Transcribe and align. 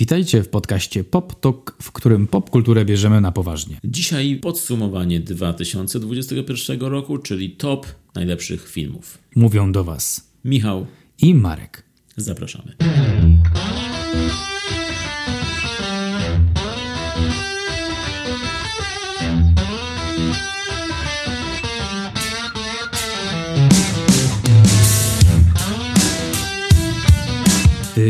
Witajcie 0.00 0.42
w 0.42 0.48
podcaście 0.48 1.04
Pop 1.04 1.40
Talk, 1.40 1.76
w 1.82 1.92
którym 1.92 2.26
popkulturę 2.26 2.84
bierzemy 2.84 3.20
na 3.20 3.32
poważnie. 3.32 3.80
Dzisiaj 3.84 4.36
podsumowanie 4.36 5.20
2021 5.20 6.80
roku, 6.80 7.18
czyli 7.18 7.50
top 7.50 7.86
najlepszych 8.14 8.68
filmów. 8.68 9.18
Mówią 9.36 9.72
do 9.72 9.84
Was 9.84 10.30
Michał 10.44 10.86
i 11.22 11.34
Marek. 11.34 11.82
Zapraszamy. 12.16 12.74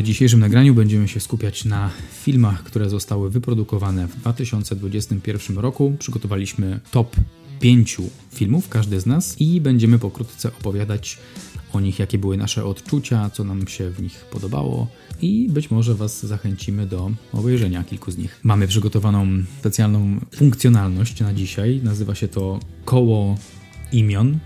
W 0.00 0.02
dzisiejszym 0.02 0.40
nagraniu 0.40 0.74
będziemy 0.74 1.08
się 1.08 1.20
skupiać 1.20 1.64
na 1.64 1.90
filmach, 2.12 2.62
które 2.62 2.90
zostały 2.90 3.30
wyprodukowane 3.30 4.08
w 4.08 4.16
2021 4.16 5.58
roku. 5.58 5.96
Przygotowaliśmy 5.98 6.80
top 6.90 7.16
5 7.60 7.96
filmów, 8.34 8.68
każdy 8.68 9.00
z 9.00 9.06
nas, 9.06 9.40
i 9.40 9.60
będziemy 9.60 9.98
pokrótce 9.98 10.48
opowiadać 10.48 11.18
o 11.72 11.80
nich, 11.80 11.98
jakie 11.98 12.18
były 12.18 12.36
nasze 12.36 12.64
odczucia, 12.64 13.30
co 13.30 13.44
nam 13.44 13.68
się 13.68 13.90
w 13.90 14.02
nich 14.02 14.24
podobało 14.30 14.86
i 15.22 15.48
być 15.50 15.70
może 15.70 15.94
Was 15.94 16.26
zachęcimy 16.26 16.86
do 16.86 17.10
obejrzenia 17.32 17.84
kilku 17.84 18.10
z 18.10 18.18
nich. 18.18 18.40
Mamy 18.42 18.68
przygotowaną 18.68 19.26
specjalną 19.58 20.20
funkcjonalność 20.34 21.20
na 21.20 21.34
dzisiaj. 21.34 21.80
Nazywa 21.84 22.14
się 22.14 22.28
to 22.28 22.60
koło 22.84 23.38
imion 23.92 24.38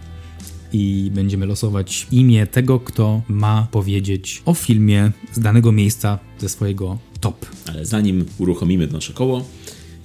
i 0.75 1.11
będziemy 1.15 1.47
losować 1.47 2.07
imię 2.13 2.47
tego, 2.47 2.81
kto 2.81 3.23
ma 3.29 3.69
powiedzieć 3.71 4.43
o 4.45 4.55
filmie 4.55 5.13
z 5.33 5.41
danego 5.41 5.73
miejsca 5.73 6.19
ze 6.39 6.49
swojego 6.49 6.99
top. 7.21 7.47
Ale 7.67 7.87
zanim 7.87 8.25
uruchomimy 8.39 8.87
nasze 8.87 9.13
koło, 9.13 9.45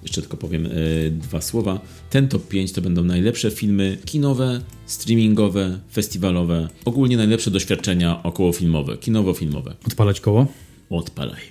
jeszcze 0.04 0.22
tylko 0.22 0.38
powiem 0.38 0.64
yy, 0.64 1.12
dwa 1.12 1.42
słowa. 1.42 1.80
Ten 2.10 2.28
top 2.28 2.48
5 2.48 2.72
to 2.72 2.82
będą 2.82 3.04
najlepsze 3.04 3.52
filmy 3.52 3.98
kinowe, 4.06 4.62
streamingowe, 4.86 5.80
festiwalowe, 5.92 6.68
ogólnie 6.86 7.18
najlepsze 7.18 7.52
doświadczenia 7.52 8.24
okołofilmowe, 8.24 8.98
kinowo-filmowe. 8.98 9.76
Odpalać 9.88 10.22
koło? 10.22 10.48
Odpalaj. 10.90 11.42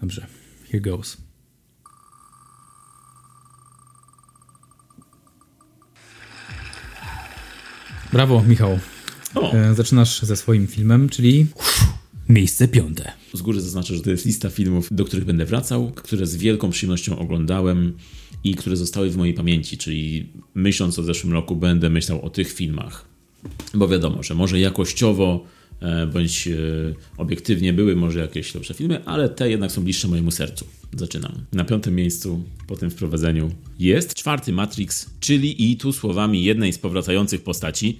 Dobrze, 0.00 0.26
here 0.70 0.80
goes. 0.80 1.27
Brawo, 8.12 8.42
Michał. 8.48 8.78
E, 9.52 9.74
zaczynasz 9.74 10.22
ze 10.22 10.36
swoim 10.36 10.66
filmem, 10.66 11.08
czyli 11.08 11.46
miejsce 12.28 12.68
piąte. 12.68 13.12
Z 13.34 13.42
góry 13.42 13.60
zaznaczę, 13.60 13.96
że 13.96 14.02
to 14.02 14.10
jest 14.10 14.26
lista 14.26 14.50
filmów, 14.50 14.88
do 14.90 15.04
których 15.04 15.24
będę 15.24 15.44
wracał, 15.44 15.92
które 15.94 16.26
z 16.26 16.36
wielką 16.36 16.70
przyjemnością 16.70 17.18
oglądałem 17.18 17.96
i 18.44 18.54
które 18.54 18.76
zostały 18.76 19.10
w 19.10 19.16
mojej 19.16 19.34
pamięci, 19.34 19.78
czyli 19.78 20.28
myśląc 20.54 20.98
o 20.98 21.02
zeszłym 21.02 21.32
roku, 21.32 21.56
będę 21.56 21.90
myślał 21.90 22.22
o 22.22 22.30
tych 22.30 22.52
filmach. 22.52 23.04
Bo 23.74 23.88
wiadomo, 23.88 24.22
że 24.22 24.34
może 24.34 24.60
jakościowo 24.60 25.44
bądź 26.12 26.48
e, 26.48 26.54
obiektywnie 27.16 27.72
były 27.72 27.96
może 27.96 28.18
jakieś 28.18 28.54
lepsze 28.54 28.74
filmy, 28.74 29.04
ale 29.04 29.28
te 29.28 29.50
jednak 29.50 29.72
są 29.72 29.82
bliższe 29.82 30.08
mojemu 30.08 30.30
sercu. 30.30 30.66
Zaczynam. 30.96 31.32
Na 31.52 31.64
piątym 31.64 31.94
miejscu 31.94 32.44
po 32.66 32.76
tym 32.76 32.90
wprowadzeniu 32.90 33.50
jest 33.78 34.14
czwarty 34.14 34.52
Matrix, 34.52 35.10
czyli 35.20 35.70
i 35.70 35.76
tu 35.76 35.92
słowami 35.92 36.44
jednej 36.44 36.72
z 36.72 36.78
powracających 36.78 37.42
postaci 37.42 37.98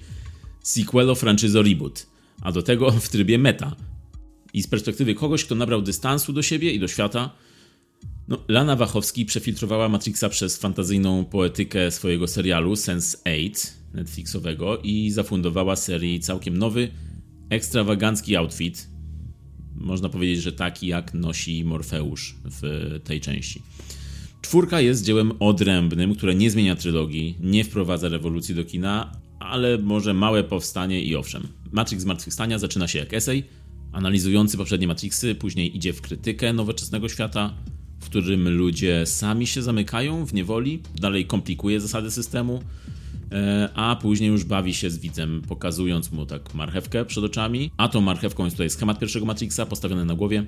sequelo 0.63 1.15
franczyzo 1.15 1.61
reboot, 1.61 2.07
a 2.41 2.51
do 2.51 2.61
tego 2.61 2.91
w 2.91 3.09
trybie 3.09 3.37
meta. 3.37 3.75
I 4.53 4.63
z 4.63 4.67
perspektywy 4.67 5.15
kogoś, 5.15 5.45
kto 5.45 5.55
nabrał 5.55 5.81
dystansu 5.81 6.33
do 6.33 6.41
siebie 6.41 6.71
i 6.71 6.79
do 6.79 6.87
świata, 6.87 7.29
no, 8.27 8.37
Lana 8.47 8.75
Wachowski 8.75 9.25
przefiltrowała 9.25 9.89
Matrixa 9.89 10.29
przez 10.29 10.57
fantazyjną 10.57 11.25
poetykę 11.25 11.91
swojego 11.91 12.27
serialu 12.27 12.73
Sense8 12.73 13.71
Netflixowego 13.93 14.77
i 14.77 15.11
zafundowała 15.11 15.75
serii 15.75 16.19
całkiem 16.19 16.57
nowy, 16.57 16.91
ekstrawagancki 17.49 18.35
outfit. 18.35 18.87
Można 19.75 20.09
powiedzieć, 20.09 20.41
że 20.41 20.51
taki 20.51 20.87
jak 20.87 21.13
nosi 21.13 21.65
Morfeusz 21.65 22.35
w 22.45 22.99
tej 23.03 23.21
części. 23.21 23.61
Czwórka 24.41 24.81
jest 24.81 25.05
dziełem 25.05 25.31
odrębnym, 25.39 26.15
które 26.15 26.35
nie 26.35 26.51
zmienia 26.51 26.75
trylogii, 26.75 27.35
nie 27.39 27.63
wprowadza 27.63 28.09
rewolucji 28.09 28.55
do 28.55 28.65
kina, 28.65 29.11
ale 29.39 29.77
może 29.77 30.13
małe 30.13 30.43
powstanie 30.43 31.03
i 31.03 31.15
owszem. 31.15 31.47
Matrix 31.71 32.03
Zmartwychwstania 32.03 32.59
zaczyna 32.59 32.87
się 32.87 32.99
jak 32.99 33.13
esej, 33.13 33.43
analizujący 33.91 34.57
poprzednie 34.57 34.87
Matrixy, 34.87 35.35
później 35.35 35.77
idzie 35.77 35.93
w 35.93 36.01
krytykę 36.01 36.53
nowoczesnego 36.53 37.09
świata, 37.09 37.53
w 37.99 38.05
którym 38.05 38.49
ludzie 38.49 39.05
sami 39.05 39.47
się 39.47 39.61
zamykają 39.61 40.25
w 40.25 40.33
niewoli, 40.33 40.81
dalej 40.95 41.25
komplikuje 41.25 41.81
zasady 41.81 42.11
systemu, 42.11 42.63
a 43.75 43.95
później 44.01 44.29
już 44.29 44.43
bawi 44.43 44.73
się 44.73 44.89
z 44.89 44.97
widzem, 44.97 45.41
pokazując 45.47 46.11
mu 46.11 46.25
tak 46.25 46.53
marchewkę 46.53 47.05
przed 47.05 47.23
oczami, 47.23 47.71
a 47.77 47.87
tą 47.87 48.01
marchewką 48.01 48.45
jest 48.45 48.57
tutaj 48.57 48.69
schemat 48.69 48.99
pierwszego 48.99 49.25
Matrixa 49.25 49.65
postawiony 49.65 50.05
na 50.05 50.15
głowie, 50.15 50.45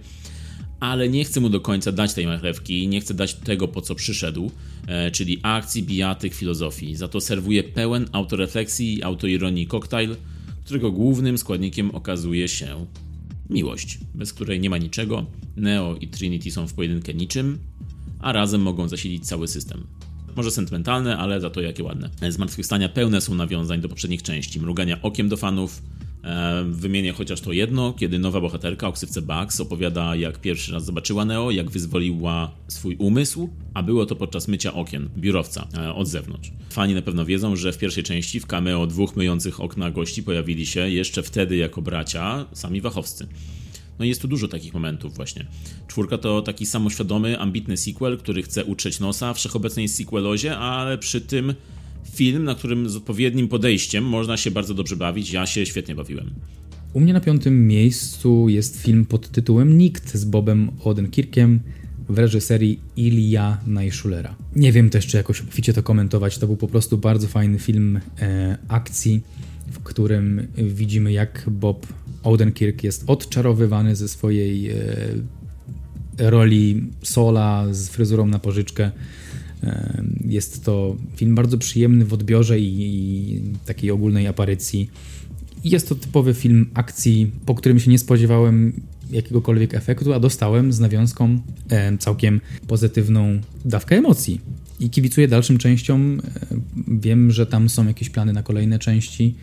ale 0.80 1.09
nie 1.09 1.24
chce 1.24 1.40
mu 1.40 1.50
do 1.50 1.59
końca 1.62 1.91
dać 1.91 2.14
tej 2.14 2.28
marchewki, 2.28 2.88
nie 2.88 3.02
chce 3.02 3.14
dać 3.14 3.34
tego, 3.34 3.68
po 3.68 3.81
co 3.81 3.96
przyszedł, 3.96 4.52
e, 4.88 5.12
czyli 5.12 5.40
akcji, 5.44 5.84
bijatyk, 5.84 6.34
filozofii. 6.34 6.96
Za 6.96 7.08
to 7.08 7.22
serwuje 7.22 7.64
pełen 7.64 8.06
autorefleksji 8.12 8.97
i 8.97 9.03
autoironii 9.03 9.68
koktajl, 9.68 10.16
którego 10.66 10.91
głównym 10.91 11.38
składnikiem 11.38 11.91
okazuje 11.91 12.47
się 12.47 12.86
miłość, 13.50 14.00
bez 14.16 14.34
której 14.34 14.59
nie 14.59 14.70
ma 14.70 14.78
niczego. 14.78 15.25
Neo 15.56 15.96
i 15.96 16.08
Trinity 16.08 16.52
są 16.52 16.68
w 16.68 16.74
pojedynkę 16.74 17.14
niczym, 17.14 17.59
a 18.20 18.31
razem 18.31 18.62
mogą 18.62 18.88
zasilić 18.88 19.28
cały 19.28 19.47
system. 19.47 19.88
Może 20.36 20.52
sentymentalne, 20.52 21.18
ale 21.18 21.42
za 21.42 21.50
to 21.50 21.62
jakie 21.62 21.84
ładne. 21.84 22.09
Zmartwychwstania 22.30 22.90
pełne 22.90 23.22
są 23.22 23.36
nawiązań 23.36 23.81
do 23.81 23.90
poprzednich 23.90 24.24
części, 24.24 24.59
mrugania 24.59 25.02
okiem 25.02 25.30
do 25.30 25.38
fanów, 25.38 25.81
E, 26.24 26.64
wymienię 26.69 27.14
chociaż 27.14 27.42
to 27.42 27.53
jedno, 27.53 27.94
kiedy 27.94 28.19
nowa 28.19 28.41
bohaterka 28.41 28.88
o 28.88 28.91
ksywce 28.91 29.22
Bugs 29.22 29.62
opowiada, 29.62 30.16
jak 30.16 30.41
pierwszy 30.41 30.74
raz 30.74 30.86
zobaczyła 30.86 31.25
Neo, 31.25 31.52
jak 31.52 31.72
wyzwoliła 31.72 32.52
swój 32.68 32.96
umysł, 32.96 33.50
a 33.74 33.84
było 33.84 34.06
to 34.06 34.16
podczas 34.16 34.47
mycia 34.47 34.74
okien 34.74 35.09
biurowca 35.18 35.68
e, 35.78 35.94
od 35.94 36.08
zewnątrz. 36.08 36.52
Fani 36.70 36.94
na 36.94 37.02
pewno 37.02 37.25
wiedzą, 37.25 37.56
że 37.56 37.74
w 37.74 37.78
pierwszej 37.78 38.03
części 38.03 38.40
w 38.40 38.46
cameo 38.46 38.88
dwóch 38.88 39.16
myjących 39.16 39.59
okna 39.59 39.91
gości 39.91 40.24
pojawili 40.24 40.66
się 40.66 40.90
jeszcze 40.90 41.24
wtedy 41.24 41.58
jako 41.58 41.81
bracia 41.81 42.46
sami 42.53 42.81
wachowscy. 42.81 43.28
No 44.01 44.06
jest 44.06 44.22
tu 44.22 44.28
dużo 44.28 44.47
takich 44.47 44.73
momentów 44.73 45.16
właśnie. 45.16 45.45
Czwórka 45.88 46.17
to 46.17 46.41
taki 46.41 46.66
samoświadomy, 46.66 47.39
ambitny 47.39 47.78
sequel, 47.78 48.17
który 48.17 48.44
chce 48.44 48.66
utrzeć 48.66 49.00
nosa 49.00 49.34
wszechobecnej 49.34 49.88
sequelozie, 49.88 50.57
ale 50.57 50.97
przy 50.97 51.22
tym 51.22 51.53
film, 52.11 52.44
na 52.44 52.56
którym 52.56 52.90
z 52.90 52.95
odpowiednim 52.95 53.47
podejściem 53.47 54.03
można 54.03 54.38
się 54.38 54.51
bardzo 54.51 54.73
dobrze 54.73 54.95
bawić. 54.95 55.31
Ja 55.31 55.45
się 55.45 55.66
świetnie 55.66 55.95
bawiłem. 55.95 56.29
U 56.94 57.00
mnie 57.00 57.13
na 57.13 57.19
piątym 57.19 57.67
miejscu 57.67 58.50
jest 58.50 58.81
film 58.81 59.06
pod 59.06 59.29
tytułem 59.29 59.78
Nikt 59.78 60.16
z 60.16 60.25
Bobem 60.25 60.72
Odenkirkiem 60.84 61.59
w 62.09 62.17
reżyserii 62.19 62.79
Ilya 62.97 63.57
Najszulera. 63.67 64.35
Nie 64.56 64.72
wiem 64.72 64.90
też, 64.90 65.07
czy 65.07 65.17
jakoś 65.17 65.41
obficie 65.41 65.73
to 65.73 65.84
komentować. 65.84 66.38
To 66.38 66.47
był 66.47 66.57
po 66.57 66.67
prostu 66.67 66.97
bardzo 66.97 67.28
fajny 67.28 67.59
film 67.59 68.00
e, 68.19 68.57
akcji, 68.67 69.22
w 69.72 69.79
którym 69.79 70.47
widzimy, 70.57 71.11
jak 71.11 71.45
Bob 71.51 71.88
Odenkirk 72.23 72.83
jest 72.83 73.03
odczarowywany 73.07 73.95
ze 73.95 74.07
swojej 74.07 74.69
e, 74.69 74.75
roli 76.17 76.83
sola 77.03 77.67
z 77.72 77.89
fryzurą 77.89 78.27
na 78.27 78.39
pożyczkę 78.39 78.91
jest 80.25 80.66
to 80.66 80.95
film 81.16 81.35
bardzo 81.35 81.57
przyjemny 81.57 82.05
w 82.05 82.13
odbiorze 82.13 82.59
i, 82.59 82.81
i 82.81 83.41
takiej 83.66 83.91
ogólnej 83.91 84.27
aparycji. 84.27 84.89
Jest 85.63 85.89
to 85.89 85.95
typowy 85.95 86.33
film 86.33 86.69
akcji, 86.73 87.31
po 87.45 87.55
którym 87.55 87.79
się 87.79 87.91
nie 87.91 87.99
spodziewałem 87.99 88.81
jakiegokolwiek 89.11 89.73
efektu, 89.73 90.13
a 90.13 90.19
dostałem 90.19 90.73
z 90.73 90.79
nawiązką 90.79 91.39
całkiem 91.99 92.41
pozytywną 92.67 93.41
dawkę 93.66 93.97
emocji. 93.97 94.41
I 94.81 94.89
kibicuję 94.89 95.28
dalszym 95.28 95.57
częściom. 95.57 96.22
Wiem, 96.87 97.31
że 97.31 97.45
tam 97.45 97.69
są 97.69 97.87
jakieś 97.87 98.09
plany 98.09 98.33
na 98.33 98.43
kolejne 98.43 98.79
części. 98.79 99.35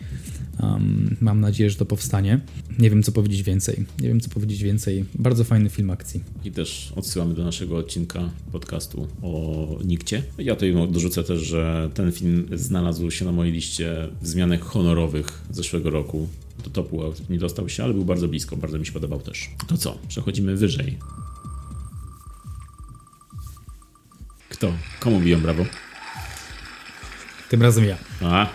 Um, 0.63 1.17
mam 1.21 1.39
nadzieję, 1.39 1.69
że 1.69 1.75
to 1.75 1.85
powstanie. 1.85 2.39
Nie 2.79 2.89
wiem, 2.89 3.03
co 3.03 3.11
powiedzieć 3.11 3.43
więcej. 3.43 3.85
Nie 4.01 4.07
wiem, 4.07 4.19
co 4.19 4.29
powiedzieć 4.29 4.63
więcej. 4.63 5.05
Bardzo 5.15 5.43
fajny 5.43 5.69
film 5.69 5.89
akcji. 5.89 6.23
I 6.45 6.51
też 6.51 6.93
odsyłamy 6.95 7.33
do 7.33 7.43
naszego 7.43 7.77
odcinka 7.77 8.29
podcastu 8.51 9.07
o 9.21 9.79
Nikcie. 9.85 10.23
Ja 10.37 10.55
tutaj 10.55 10.73
dorzucę 10.91 11.23
też, 11.23 11.41
że 11.41 11.89
ten 11.93 12.11
film 12.11 12.47
znalazł 12.53 13.11
się 13.11 13.25
na 13.25 13.31
mojej 13.31 13.53
liście 13.53 14.07
wzmianek 14.21 14.61
honorowych 14.61 15.41
zeszłego 15.51 15.89
roku. 15.89 16.27
Do 16.63 16.69
topu 16.69 17.01
nie 17.29 17.37
dostał 17.37 17.69
się, 17.69 17.83
ale 17.83 17.93
był 17.93 18.05
bardzo 18.05 18.27
blisko. 18.27 18.57
Bardzo 18.57 18.79
mi 18.79 18.85
się 18.85 18.91
podobał 18.91 19.21
też. 19.21 19.49
To 19.67 19.77
co? 19.77 19.97
Przechodzimy 20.07 20.55
wyżej. 20.55 20.97
Kto? 24.59 24.73
Komu 24.99 25.19
biją 25.19 25.41
brawo? 25.41 25.65
Tym 27.49 27.61
razem 27.61 27.85
ja. 27.85 27.97
A, 28.21 28.47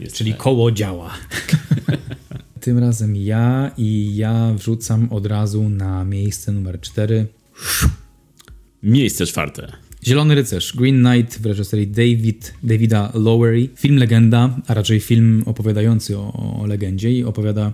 jest 0.00 0.16
Czyli 0.16 0.30
tak. 0.30 0.40
koło 0.40 0.72
działa. 0.72 1.14
tym 2.60 2.78
razem 2.78 3.16
ja 3.16 3.70
i 3.76 4.16
ja 4.16 4.52
wrzucam 4.54 5.08
od 5.12 5.26
razu 5.26 5.68
na 5.68 6.04
miejsce 6.04 6.52
numer 6.52 6.80
4. 6.80 7.26
Miejsce 8.82 9.26
czwarte. 9.26 9.72
Zielony 10.04 10.34
Rycerz, 10.34 10.76
Green 10.76 11.04
Knight 11.04 11.38
w 11.38 11.46
reżyserii 11.46 11.88
David, 11.88 12.54
Davida 12.62 13.12
Lowery. 13.14 13.68
Film 13.76 13.96
legenda, 13.96 14.56
a 14.66 14.74
raczej 14.74 15.00
film 15.00 15.42
opowiadający 15.46 16.18
o, 16.18 16.56
o 16.60 16.66
legendzie 16.66 17.12
i 17.12 17.24
opowiada 17.24 17.72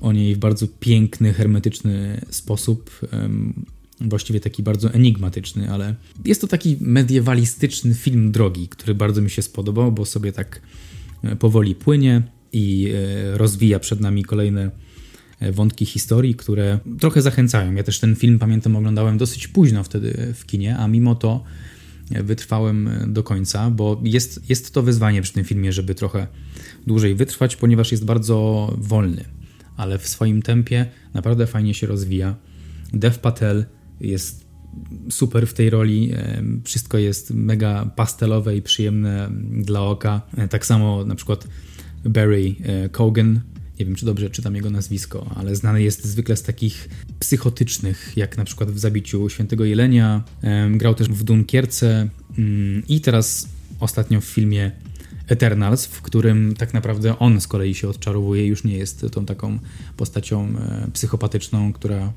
o 0.00 0.12
niej 0.12 0.34
w 0.34 0.38
bardzo 0.38 0.66
piękny, 0.80 1.32
hermetyczny 1.32 2.20
sposób. 2.30 3.00
Właściwie 4.00 4.40
taki 4.40 4.62
bardzo 4.62 4.92
enigmatyczny, 4.92 5.70
ale 5.70 5.94
jest 6.24 6.40
to 6.40 6.46
taki 6.46 6.76
mediewalistyczny 6.80 7.94
film 7.94 8.32
drogi, 8.32 8.68
który 8.68 8.94
bardzo 8.94 9.22
mi 9.22 9.30
się 9.30 9.42
spodobał, 9.42 9.92
bo 9.92 10.04
sobie 10.04 10.32
tak 10.32 10.60
e, 11.22 11.36
powoli 11.36 11.74
płynie 11.74 12.22
i 12.52 12.92
e, 12.94 13.38
rozwija 13.38 13.78
przed 13.78 14.00
nami 14.00 14.24
kolejne 14.24 14.70
e, 15.40 15.52
wątki 15.52 15.86
historii, 15.86 16.34
które 16.34 16.78
trochę 17.00 17.22
zachęcają. 17.22 17.74
Ja 17.74 17.82
też 17.82 18.00
ten 18.00 18.16
film, 18.16 18.38
pamiętam, 18.38 18.76
oglądałem 18.76 19.18
dosyć 19.18 19.48
późno 19.48 19.84
wtedy 19.84 20.34
w 20.34 20.46
kinie, 20.46 20.76
a 20.76 20.88
mimo 20.88 21.14
to 21.14 21.44
wytrwałem 22.10 22.90
do 23.06 23.22
końca, 23.22 23.70
bo 23.70 24.00
jest, 24.04 24.50
jest 24.50 24.74
to 24.74 24.82
wyzwanie 24.82 25.22
przy 25.22 25.32
tym 25.32 25.44
filmie, 25.44 25.72
żeby 25.72 25.94
trochę 25.94 26.26
dłużej 26.86 27.14
wytrwać, 27.14 27.56
ponieważ 27.56 27.92
jest 27.92 28.04
bardzo 28.04 28.74
wolny, 28.78 29.24
ale 29.76 29.98
w 29.98 30.08
swoim 30.08 30.42
tempie 30.42 30.86
naprawdę 31.14 31.46
fajnie 31.46 31.74
się 31.74 31.86
rozwija. 31.86 32.36
Dev 32.92 33.18
Patel 33.18 33.64
jest 34.00 34.46
super 35.10 35.46
w 35.46 35.54
tej 35.54 35.70
roli. 35.70 36.12
Wszystko 36.64 36.98
jest 36.98 37.30
mega 37.30 37.90
pastelowe 37.96 38.56
i 38.56 38.62
przyjemne 38.62 39.30
dla 39.52 39.82
oka. 39.82 40.20
Tak 40.50 40.66
samo 40.66 41.04
na 41.04 41.14
przykład 41.14 41.48
Barry 42.04 42.54
e, 42.62 42.88
Cogan. 42.88 43.40
Nie 43.78 43.86
wiem, 43.86 43.94
czy 43.94 44.06
dobrze 44.06 44.30
czytam 44.30 44.54
jego 44.54 44.70
nazwisko, 44.70 45.30
ale 45.34 45.56
znany 45.56 45.82
jest 45.82 46.04
zwykle 46.04 46.36
z 46.36 46.42
takich 46.42 46.88
psychotycznych, 47.18 48.12
jak 48.16 48.36
na 48.36 48.44
przykład 48.44 48.70
w 48.70 48.78
Zabiciu 48.78 49.28
Świętego 49.28 49.64
Jelenia. 49.64 50.24
Grał 50.70 50.94
też 50.94 51.08
w 51.08 51.22
Dunkierce 51.22 52.08
mm, 52.38 52.82
i 52.88 53.00
teraz 53.00 53.48
ostatnio 53.80 54.20
w 54.20 54.24
filmie 54.24 54.72
Eternals, 55.28 55.86
w 55.86 56.02
którym 56.02 56.54
tak 56.54 56.74
naprawdę 56.74 57.18
on 57.18 57.40
z 57.40 57.46
kolei 57.46 57.74
się 57.74 57.88
odczarowuje, 57.88 58.46
już 58.46 58.64
nie 58.64 58.76
jest 58.76 59.06
tą 59.12 59.26
taką 59.26 59.58
postacią 59.96 60.48
e, 60.48 60.90
psychopatyczną, 60.92 61.72
która 61.72 62.12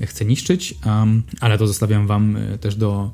chce 0.00 0.24
niszczyć, 0.24 0.74
um, 0.86 1.22
ale 1.40 1.58
to 1.58 1.66
zostawiam 1.66 2.06
wam 2.06 2.36
e, 2.36 2.58
też 2.58 2.76
do 2.76 3.10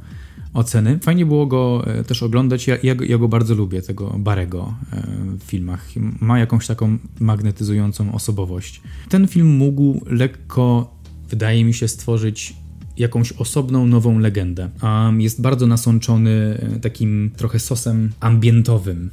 oceny. 0.54 0.98
Fajnie 0.98 1.26
było 1.26 1.46
go 1.46 1.84
e, 1.86 2.04
też 2.04 2.22
oglądać. 2.22 2.66
Ja, 2.66 2.76
ja, 2.82 2.94
ja 3.08 3.18
go 3.18 3.28
bardzo 3.28 3.54
lubię, 3.54 3.82
tego 3.82 4.14
Barego 4.18 4.74
e, 4.92 5.02
w 5.38 5.42
filmach. 5.42 5.88
Ma 6.20 6.38
jakąś 6.38 6.66
taką 6.66 6.98
magnetyzującą 7.20 8.12
osobowość. 8.12 8.80
Ten 9.08 9.28
film 9.28 9.56
mógł 9.56 10.00
lekko, 10.06 10.94
wydaje 11.28 11.64
mi 11.64 11.74
się, 11.74 11.88
stworzyć 11.88 12.54
jakąś 12.96 13.32
osobną, 13.32 13.86
nową 13.86 14.18
legendę. 14.18 14.70
Um, 14.82 15.20
jest 15.20 15.40
bardzo 15.40 15.66
nasączony 15.66 16.58
takim 16.82 17.30
trochę 17.36 17.58
sosem 17.58 18.12
ambientowym. 18.20 19.10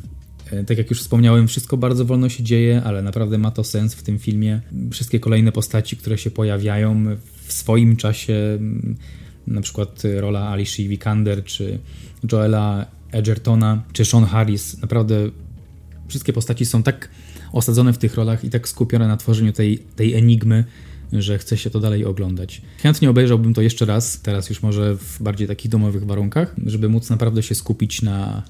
Tak 0.68 0.78
jak 0.78 0.90
już 0.90 1.02
wspomniałem, 1.02 1.48
wszystko 1.48 1.78
bardzo 1.78 2.06
wolno 2.06 2.30
się 2.30 2.44
dzieje, 2.44 2.82
ale 2.84 3.02
naprawdę 3.02 3.38
ma 3.38 3.52
to 3.52 3.64
sens 3.64 3.94
w 3.94 4.04
tym 4.04 4.20
filmie. 4.20 4.62
Wszystkie 4.92 5.20
kolejne 5.20 5.52
postaci, 5.52 5.98
które 5.98 6.18
się 6.18 6.32
pojawiają 6.32 7.06
w 7.50 7.54
swoim 7.54 7.96
czasie, 7.96 8.34
mm, 8.34 8.96
na 9.48 9.62
przykład 9.62 10.04
rola 10.20 10.50
Alicia 10.50 10.84
Vikander, 10.84 11.44
czy 11.44 11.80
Joela 12.32 12.86
Edgertona, 13.12 13.84
czy 13.94 14.06
Sean 14.06 14.26
Harris, 14.26 14.82
naprawdę 14.82 15.16
wszystkie 16.08 16.34
postaci 16.34 16.66
są 16.66 16.84
tak 16.84 17.10
osadzone 17.54 17.94
w 17.94 17.98
tych 17.98 18.16
rolach 18.16 18.44
i 18.44 18.50
tak 18.50 18.68
skupione 18.68 19.08
na 19.08 19.18
tworzeniu 19.18 19.54
tej, 19.54 19.78
tej 19.78 20.16
enigmy, 20.16 20.64
że 21.14 21.38
chce 21.38 21.58
się 21.58 21.70
to 21.70 21.80
dalej 21.80 22.06
oglądać. 22.06 22.62
Chętnie 22.84 23.10
obejrzałbym 23.10 23.54
to 23.54 23.62
jeszcze 23.62 23.86
raz, 23.86 24.22
teraz 24.22 24.50
już 24.50 24.64
może 24.64 24.96
w 24.96 25.24
bardziej 25.24 25.48
takich 25.48 25.72
domowych 25.72 26.06
warunkach, 26.06 26.56
żeby 26.66 26.90
móc 26.90 27.10
naprawdę 27.10 27.44
się 27.44 27.56
skupić 27.56 28.02
na, 28.02 28.44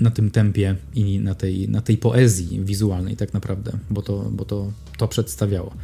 na 0.00 0.10
tym 0.10 0.30
tempie 0.30 0.76
i 0.94 1.18
na 1.18 1.34
tej, 1.34 1.68
na 1.68 1.80
tej 1.80 1.96
poezji 1.96 2.60
wizualnej 2.64 3.16
tak 3.16 3.34
naprawdę, 3.34 3.72
bo 3.90 4.02
to, 4.02 4.30
bo 4.30 4.44
to, 4.44 4.72
to 4.98 5.08
przedstawiało. 5.08 5.74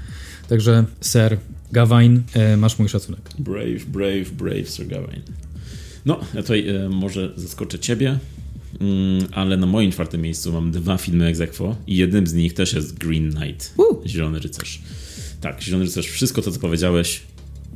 Także 0.49 0.85
Sir 1.01 1.39
Gawain, 1.73 2.23
e, 2.35 2.57
masz 2.57 2.79
mój 2.79 2.89
szacunek. 2.89 3.31
Brave, 3.39 3.85
brave, 3.87 4.31
brave 4.31 4.69
Sir 4.69 4.87
Gawain. 4.87 5.23
No, 6.07 6.21
ja 6.35 6.43
tutaj 6.43 6.69
e, 6.69 6.89
może 6.89 7.33
zaskoczę 7.37 7.79
ciebie, 7.79 8.19
mm, 8.81 9.27
ale 9.33 9.57
na 9.57 9.67
moim 9.67 9.93
czwartym 9.93 10.21
miejscu 10.21 10.53
mam 10.53 10.71
dwa 10.71 10.97
filmy 10.97 11.27
egzekwo 11.27 11.77
i 11.87 11.97
jednym 11.97 12.27
z 12.27 12.35
nich 12.35 12.55
też 12.55 12.73
jest 12.73 12.99
Green 12.99 13.33
Knight, 13.33 13.75
uh. 13.77 14.07
Zielony 14.07 14.39
Rycerz. 14.39 14.83
Tak, 15.41 15.63
Zielony 15.63 15.85
Rycerz, 15.85 16.07
wszystko 16.07 16.43
to, 16.43 16.51
co 16.53 16.61
powiedziałeś, 16.61 17.23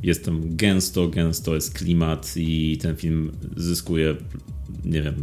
jest 0.03 0.25
tam 0.25 0.55
gęsto, 0.55 1.07
gęsto 1.07 1.55
jest 1.55 1.73
klimat 1.73 2.33
i 2.37 2.77
ten 2.81 2.95
film 2.95 3.31
zyskuje, 3.57 4.15
nie 4.85 5.01
wiem, 5.01 5.15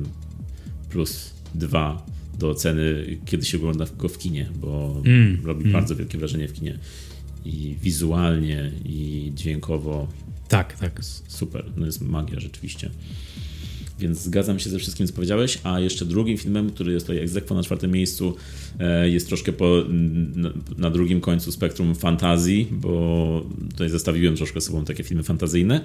plus 0.91 1.31
dwa 1.55 2.07
do 2.39 2.51
oceny, 2.51 3.19
kiedy 3.25 3.45
się 3.45 3.59
ogląda 3.59 3.87
go 3.99 4.09
w 4.09 4.19
kinie, 4.19 4.49
bo 4.61 5.03
mm, 5.05 5.41
robi 5.45 5.61
mm. 5.61 5.73
bardzo 5.73 5.97
wielkie 5.97 6.19
wrażenie 6.19 6.49
w 6.49 6.53
kinie 6.53 6.79
i 7.47 7.77
wizualnie, 7.83 8.73
i 8.85 9.33
dźwiękowo. 9.35 10.09
Tak, 10.49 10.79
tak. 10.79 11.01
Super, 11.29 11.65
no 11.77 11.87
jest 11.87 12.01
magia 12.01 12.41
rzeczywiście. 12.41 12.91
Więc 13.99 14.23
zgadzam 14.23 14.59
się 14.59 14.71
ze 14.71 14.79
wszystkim, 14.79 15.07
co 15.07 15.13
powiedziałeś. 15.13 15.59
A 15.65 15.81
jeszcze 15.81 16.05
drugim 16.05 16.39
filmem, 16.39 16.71
który 16.71 16.93
jest 16.93 17.07
tutaj 17.07 17.23
egzekwo 17.23 17.55
na 17.55 17.63
czwartym 17.63 17.91
miejscu, 17.91 18.37
e, 18.81 19.09
jest 19.11 19.29
troszkę 19.29 19.53
po, 19.53 19.85
na 20.79 20.91
drugim 20.91 21.21
końcu 21.21 21.53
spektrum 21.53 21.95
fantazji, 21.95 22.69
bo 22.71 23.47
tutaj 23.71 23.91
zestawiłem 23.91 24.37
troszkę 24.37 24.61
sobą 24.61 24.85
takie 24.85 25.05
filmy 25.05 25.23
fantazyjne. 25.23 25.81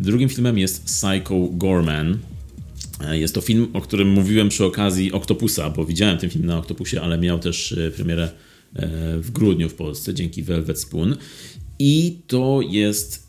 Drugim 0.00 0.28
filmem 0.28 0.58
jest 0.58 0.84
Psycho 0.84 1.48
Gorman. 1.52 2.18
E, 3.00 3.18
jest 3.18 3.34
to 3.34 3.40
film, 3.40 3.68
o 3.72 3.80
którym 3.80 4.08
mówiłem 4.08 4.48
przy 4.48 4.64
okazji 4.64 5.12
Octopusa, 5.12 5.70
bo 5.70 5.84
widziałem 5.84 6.18
ten 6.18 6.30
film 6.30 6.46
na 6.46 6.58
Octopusie, 6.58 7.00
ale 7.00 7.18
miał 7.18 7.38
też 7.38 7.72
e, 7.72 7.90
premierę 7.90 8.30
w 9.20 9.30
grudniu 9.32 9.68
w 9.68 9.74
Polsce 9.74 10.14
dzięki 10.14 10.42
Velvet 10.42 10.80
Spoon. 10.80 11.16
I 11.78 12.18
to 12.26 12.60
jest 12.70 13.28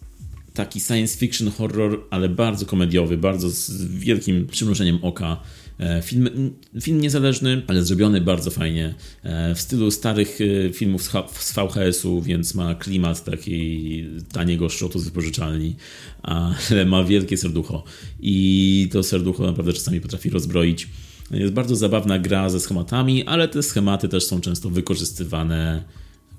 taki 0.53 0.79
science 0.79 1.17
fiction 1.17 1.51
horror, 1.51 2.01
ale 2.09 2.29
bardzo 2.29 2.65
komediowy, 2.65 3.17
bardzo 3.17 3.49
z 3.49 3.85
wielkim 3.85 4.47
przymrużeniem 4.47 4.99
oka. 5.01 5.41
E, 5.79 6.01
film, 6.01 6.51
film 6.81 7.01
niezależny, 7.01 7.61
ale 7.67 7.83
zrobiony 7.83 8.21
bardzo 8.21 8.51
fajnie. 8.51 8.95
E, 9.23 9.55
w 9.55 9.61
stylu 9.61 9.91
starych 9.91 10.39
filmów 10.73 11.03
z 11.39 11.53
VHS-u, 11.53 12.21
więc 12.21 12.55
ma 12.55 12.75
klimat 12.75 13.23
takiej 13.23 14.05
taniego 14.31 14.69
szczotu 14.69 14.99
z 14.99 15.05
wypożyczalni, 15.05 15.75
ale 16.23 16.85
ma 16.85 17.03
wielkie 17.03 17.37
serducho. 17.37 17.83
I 18.19 18.89
to 18.91 19.03
serducho 19.03 19.45
naprawdę 19.45 19.73
czasami 19.73 20.01
potrafi 20.01 20.29
rozbroić. 20.29 20.87
Jest 21.31 21.53
bardzo 21.53 21.75
zabawna 21.75 22.19
gra 22.19 22.49
ze 22.49 22.59
schematami, 22.59 23.23
ale 23.23 23.47
te 23.47 23.63
schematy 23.63 24.09
też 24.09 24.25
są 24.25 24.41
często 24.41 24.69
wykorzystywane 24.69 25.83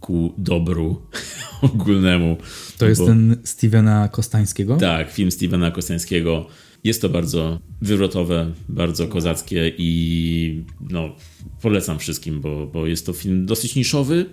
ku 0.01 0.35
dobru 0.39 1.03
ogólnemu. 1.63 2.37
To 2.79 2.89
jest 2.89 3.01
bo... 3.01 3.07
ten 3.07 3.37
Stevena 3.45 4.09
Kostańskiego? 4.09 4.77
Tak, 4.77 5.11
film 5.11 5.31
Stevena 5.31 5.71
Kostańskiego. 5.71 6.47
Jest 6.85 7.03
to 7.03 7.09
bardzo 7.09 7.59
wywrotowe, 7.83 8.53
bardzo 8.69 9.09
kozackie 9.09 9.73
i 9.79 10.65
no, 10.91 11.17
polecam 11.63 11.99
wszystkim, 11.99 12.41
bo, 12.41 12.67
bo 12.67 12.87
jest 12.87 13.07
to 13.07 13.13
film 13.13 13.47
dosyć 13.47 13.77
niszowy, 13.77 14.27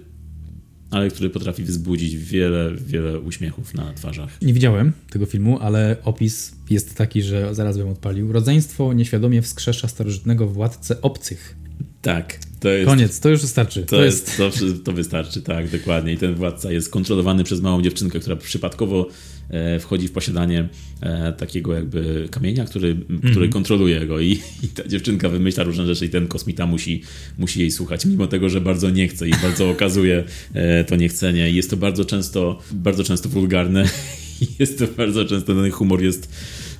ale 0.93 1.09
który 1.09 1.29
potrafi 1.29 1.63
wzbudzić 1.63 2.17
wiele, 2.17 2.71
wiele 2.87 3.19
uśmiechów 3.19 3.73
na 3.73 3.93
twarzach. 3.93 4.41
Nie 4.41 4.53
widziałem 4.53 4.91
tego 5.09 5.25
filmu, 5.25 5.59
ale 5.59 5.95
opis 6.03 6.55
jest 6.69 6.95
taki, 6.95 7.21
że 7.21 7.55
zaraz 7.55 7.77
bym 7.77 7.89
odpalił. 7.89 8.31
Rodzeństwo 8.31 8.93
nieświadomie 8.93 9.41
wskrzesza 9.41 9.87
starożytnego 9.87 10.47
władcę 10.47 11.01
obcych. 11.01 11.55
Tak, 12.01 12.39
to 12.63 12.69
jest. 12.69 12.89
Koniec, 12.89 13.19
to 13.19 13.29
już 13.29 13.41
wystarczy. 13.41 13.81
To, 13.81 13.87
to 13.87 14.03
jest. 14.03 14.37
To, 14.37 14.49
to 14.83 14.91
wystarczy, 14.91 15.41
tak, 15.41 15.69
dokładnie. 15.69 16.13
I 16.13 16.17
ten 16.17 16.35
władca 16.35 16.71
jest 16.71 16.89
kontrolowany 16.89 17.43
przez 17.43 17.61
małą 17.61 17.81
dziewczynkę, 17.81 18.19
która 18.19 18.35
przypadkowo 18.35 19.07
e, 19.49 19.79
wchodzi 19.79 20.07
w 20.07 20.11
posiadanie 20.11 20.69
e, 21.01 21.33
takiego 21.33 21.73
jakby 21.73 22.27
kamienia, 22.31 22.65
który, 22.65 22.91
mm. 23.09 23.21
który 23.31 23.49
kontroluje 23.49 24.07
go. 24.07 24.19
I, 24.19 24.39
I, 24.63 24.67
ta 24.67 24.87
dziewczynka 24.87 25.29
wymyśla 25.29 25.63
różne 25.63 25.85
rzeczy, 25.85 26.05
i 26.05 26.09
ten 26.09 26.27
kosmita 26.27 26.65
musi, 26.65 27.01
musi 27.37 27.59
jej 27.59 27.71
słuchać, 27.71 28.05
mimo 28.05 28.27
tego, 28.27 28.49
że 28.49 28.61
bardzo 28.61 28.89
nie 28.89 29.07
chce 29.07 29.27
i 29.27 29.31
bardzo 29.41 29.69
okazuje 29.69 30.23
e, 30.53 30.83
to 30.83 30.95
niechcenie. 30.95 31.51
I 31.51 31.55
jest 31.55 31.69
to 31.69 31.77
bardzo 31.77 32.05
często, 32.05 32.59
bardzo 32.71 33.03
często 33.03 33.29
wulgarne. 33.29 33.89
Jest 34.59 34.79
to 34.79 34.87
bardzo 34.97 35.25
często, 35.25 35.55
ten 35.55 35.71
humor 35.71 36.01
jest 36.01 36.29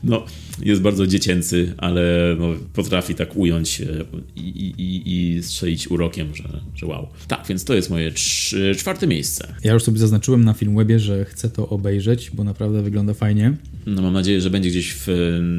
no, 0.04 0.26
jest 0.62 0.82
bardzo 0.82 1.08
dziecięcy, 1.08 1.74
ale 1.78 2.36
no, 2.40 2.54
potrafi 2.74 3.16
tak 3.16 3.36
ująć 3.36 3.82
i, 4.36 4.42
i, 4.78 5.04
i 5.06 5.44
strzelić 5.44 5.92
urokiem, 5.92 6.36
że, 6.36 6.62
że 6.76 6.86
wow. 6.86 7.08
Tak, 7.28 7.46
więc 7.50 7.66
to 7.66 7.74
jest 7.74 7.90
moje 7.90 8.12
czwarte 8.78 9.08
miejsce. 9.08 9.56
Ja 9.64 9.74
już 9.74 9.84
sobie 9.84 10.00
zaznaczyłem 10.00 10.44
na 10.44 10.54
Filmwebie, 10.54 11.00
że 11.00 11.26
chcę 11.26 11.50
to 11.50 11.70
obejrzeć, 11.70 12.32
bo 12.32 12.44
naprawdę 12.44 12.82
wygląda 12.82 13.14
fajnie. 13.14 13.58
No 13.86 14.02
mam 14.02 14.14
nadzieję, 14.14 14.42
że 14.42 14.50
będzie 14.50 14.70
gdzieś 14.70 14.94
w 14.94 15.08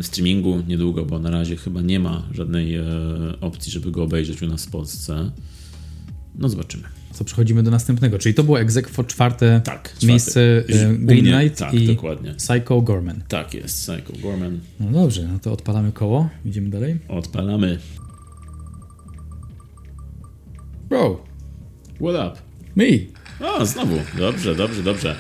streamingu 0.03 0.63
niedługo, 0.69 1.05
bo 1.05 1.19
na 1.19 1.31
razie 1.31 1.57
chyba 1.57 1.83
nie 1.83 2.01
ma 2.01 2.29
żadnej 2.33 2.75
e, 2.75 2.85
opcji, 3.41 3.73
żeby 3.73 3.91
go 3.91 4.03
obejrzeć 4.03 4.43
u 4.43 4.47
nas 4.47 4.67
w 4.67 4.71
Polsce. 4.71 5.31
No 6.39 6.49
zobaczymy. 6.49 7.04
Co 7.15 7.25
przechodzimy 7.25 7.63
do 7.63 7.71
następnego. 7.71 8.19
Czyli 8.19 8.35
to 8.35 8.45
było 8.45 8.61
egzekwo 8.61 9.05
czwarte 9.05 9.61
Tak, 9.65 9.83
czwarte. 9.89 10.07
miejsce 10.07 10.41
e, 10.41 10.93
U 10.95 10.99
Green 10.99 11.25
Knight 11.25 11.59
tak, 11.59 11.75
i 11.75 11.87
dokładnie. 11.87 12.35
Psycho 12.35 12.83
Gorman. 12.83 13.23
Tak 13.29 13.55
jest, 13.55 13.77
Psycho 13.89 14.13
Gorman. 14.23 14.61
No 14.81 14.91
dobrze, 15.01 15.29
no 15.33 15.39
to 15.39 15.53
odpalamy 15.53 15.93
koło, 15.93 16.29
idziemy 16.45 16.71
dalej. 16.71 16.99
Odpalamy. 17.09 17.79
Bro, 20.89 21.25
What 22.01 22.33
up? 22.33 22.41
me. 22.77 22.85
O, 23.49 23.67
znowu. 23.67 23.97
Dobrze, 24.19 24.55
dobrze, 24.55 24.83
dobrze. 24.83 25.17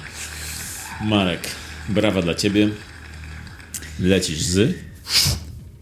Marek, 1.05 1.41
brawa 1.89 2.23
dla 2.23 2.35
ciebie. 2.35 2.69
Lecisz 4.01 4.43
z... 4.43 4.75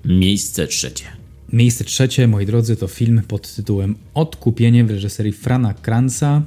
Miejsce 0.05 0.67
trzecie. 0.67 1.05
Miejsce 1.53 1.85
trzecie, 1.85 2.29
moi 2.29 2.47
drodzy, 2.47 2.77
to 2.77 2.87
film 2.87 3.23
pod 3.29 3.55
tytułem 3.55 3.95
Odkupienie 4.15 4.85
w 4.85 4.91
reżyserii 4.91 5.33
Frana 5.33 5.75
Kranza. 5.75 6.43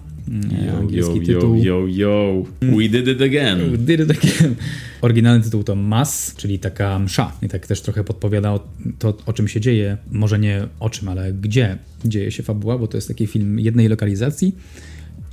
Yo, 0.68 0.78
Angielski 0.78 1.20
yo, 1.20 1.26
tytuł. 1.26 1.56
yo, 1.56 1.64
yo, 1.64 1.88
yo. 1.88 2.44
We 2.62 2.90
did 2.90 3.08
it 3.08 3.22
again. 3.22 3.86
Did 3.86 4.00
it 4.00 4.12
again. 4.12 4.56
Oryginalny 5.02 5.44
tytuł 5.44 5.64
to 5.64 5.76
Mass, 5.76 6.36
czyli 6.36 6.60
taka 6.60 7.00
msza. 7.00 7.32
I 7.42 7.48
tak 7.48 7.68
też 7.68 7.82
trochę 7.82 8.04
podpowiada 8.04 8.60
to, 9.00 9.18
o 9.26 9.34
czym 9.34 9.48
się 9.48 9.62
dzieje. 9.62 9.98
Może 10.12 10.40
nie 10.40 10.68
o 10.80 10.90
czym, 10.90 11.10
ale 11.10 11.34
gdzie 11.34 11.78
dzieje 12.06 12.32
się 12.32 12.44
fabuła, 12.44 12.78
bo 12.78 12.88
to 12.88 12.98
jest 12.98 13.08
taki 13.08 13.28
film 13.28 13.60
jednej 13.60 13.88
lokalizacji. 13.88 14.56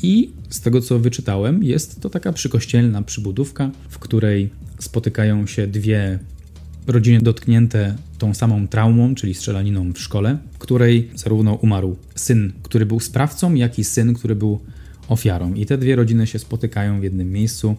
I 0.02 0.30
z 0.48 0.60
tego, 0.60 0.80
co 0.80 0.98
wyczytałem, 0.98 1.62
jest 1.62 2.00
to 2.00 2.10
taka 2.10 2.32
przykościelna 2.32 3.02
przybudówka, 3.02 3.70
w 3.88 3.98
której 3.98 4.50
spotykają 4.78 5.46
się 5.46 5.66
dwie 5.66 6.18
rodziny 6.86 7.20
dotknięte 7.20 7.96
tą 8.18 8.34
samą 8.34 8.68
traumą, 8.68 9.14
czyli 9.14 9.34
strzelaniną 9.34 9.92
w 9.92 9.98
szkole, 9.98 10.38
w 10.52 10.58
której 10.58 11.10
zarówno 11.14 11.54
umarł 11.54 11.96
syn, 12.14 12.52
który 12.62 12.86
był 12.86 13.00
sprawcą, 13.00 13.54
jak 13.54 13.78
i 13.78 13.84
syn, 13.84 14.14
który 14.14 14.34
był 14.34 14.60
ofiarą. 15.08 15.54
I 15.54 15.66
te 15.66 15.78
dwie 15.78 15.96
rodziny 15.96 16.26
się 16.26 16.38
spotykają 16.38 17.00
w 17.00 17.04
jednym 17.04 17.32
miejscu, 17.32 17.76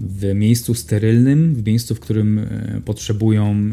w 0.00 0.34
miejscu 0.34 0.74
sterylnym, 0.74 1.54
w 1.54 1.66
miejscu, 1.66 1.94
w 1.94 2.00
którym 2.00 2.38
e, 2.38 2.80
potrzebują 2.84 3.70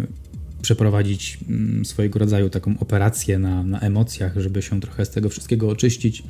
przeprowadzić 0.62 1.38
mm, 1.50 1.86
swojego 1.86 2.20
rodzaju 2.20 2.50
taką 2.50 2.80
operację 2.80 3.40
na, 3.40 3.64
na 3.64 3.80
emocjach, 3.80 4.40
żeby 4.40 4.62
się 4.62 4.82
trochę 4.82 5.06
z 5.06 5.10
tego 5.10 5.30
wszystkiego 5.30 5.70
oczyścić, 5.70 6.24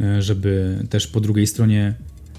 e, 0.00 0.22
żeby 0.22 0.84
też 0.90 1.06
po 1.06 1.20
drugiej 1.20 1.46
stronie 1.46 1.94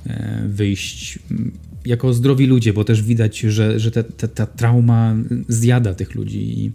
e, 0.06 0.44
wyjść 0.48 1.20
mm, 1.32 1.52
jako 1.86 2.14
zdrowi 2.14 2.46
ludzie, 2.46 2.74
bo 2.74 2.84
też 2.84 3.02
widać, 3.02 3.40
że, 3.40 3.80
że 3.80 3.92
ta 4.36 4.46
trauma 4.46 5.16
zjada 5.48 5.94
tych 5.94 6.16
ludzi 6.16 6.60
i 6.60 6.72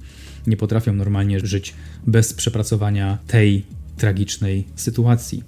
nie 0.47 0.57
potrafią 0.57 0.93
normalnie 0.93 1.41
żyć 1.41 1.75
bez 2.07 2.33
przepracowania 2.33 3.19
tej 3.27 3.63
tragicznej 3.97 4.65
sytuacji. 4.77 5.43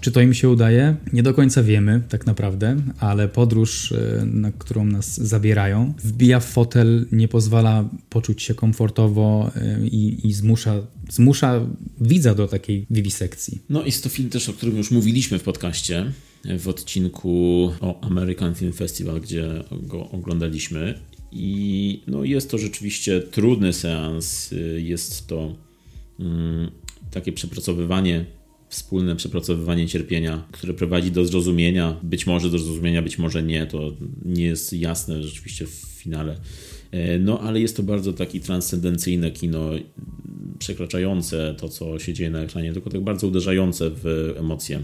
Czy 0.00 0.12
to 0.12 0.20
im 0.20 0.34
się 0.34 0.48
udaje? 0.48 0.96
Nie 1.12 1.22
do 1.22 1.34
końca 1.34 1.62
wiemy, 1.62 2.02
tak 2.08 2.26
naprawdę, 2.26 2.76
ale 2.98 3.28
podróż, 3.28 3.92
e, 3.92 4.26
na 4.26 4.52
którą 4.52 4.84
nas 4.84 5.20
zabierają, 5.20 5.94
wbija 6.04 6.40
w 6.40 6.44
fotel, 6.44 7.06
nie 7.12 7.28
pozwala 7.28 7.88
poczuć 8.10 8.42
się 8.42 8.54
komfortowo 8.54 9.50
e, 9.56 9.86
i, 9.86 10.28
i 10.28 10.32
zmusza, 10.32 10.74
zmusza 11.10 11.60
widza 12.00 12.34
do 12.34 12.48
takiej 12.48 12.86
wiwisekcji. 12.90 13.62
No 13.70 13.84
jest 13.84 14.02
to 14.02 14.08
film 14.08 14.28
też, 14.30 14.48
o 14.48 14.52
którym 14.52 14.76
już 14.76 14.90
mówiliśmy 14.90 15.38
w 15.38 15.42
podcaście, 15.42 16.12
w 16.44 16.68
odcinku 16.68 17.70
o 17.80 18.00
American 18.00 18.54
Film 18.54 18.72
Festival, 18.72 19.20
gdzie 19.20 19.64
go 19.72 20.10
oglądaliśmy. 20.10 20.94
I 21.32 22.02
no 22.06 22.24
jest 22.24 22.50
to 22.50 22.58
rzeczywiście 22.58 23.20
trudny 23.20 23.72
seans. 23.72 24.54
Jest 24.76 25.26
to 25.26 25.54
mm, 26.20 26.70
takie 27.10 27.32
przepracowywanie, 27.32 28.24
wspólne 28.68 29.16
przepracowywanie 29.16 29.88
cierpienia, 29.88 30.48
które 30.52 30.74
prowadzi 30.74 31.10
do 31.10 31.24
zrozumienia, 31.24 31.96
być 32.02 32.26
może 32.26 32.50
do 32.50 32.58
zrozumienia, 32.58 33.02
być 33.02 33.18
może 33.18 33.42
nie, 33.42 33.66
to 33.66 33.92
nie 34.24 34.44
jest 34.44 34.72
jasne 34.72 35.22
rzeczywiście 35.22 35.66
w 35.66 35.70
finale. 35.70 36.36
E, 36.90 37.18
No, 37.18 37.40
ale 37.40 37.60
jest 37.60 37.76
to 37.76 37.82
bardzo 37.82 38.12
taki 38.12 38.40
transcendencyjne 38.40 39.30
kino, 39.30 39.70
przekraczające 40.58 41.54
to, 41.58 41.68
co 41.68 41.98
się 41.98 42.14
dzieje 42.14 42.30
na 42.30 42.42
ekranie, 42.42 42.72
tylko 42.72 42.90
tak 42.90 43.00
bardzo 43.00 43.26
uderzające 43.26 43.90
w 43.90 44.34
emocje. 44.36 44.80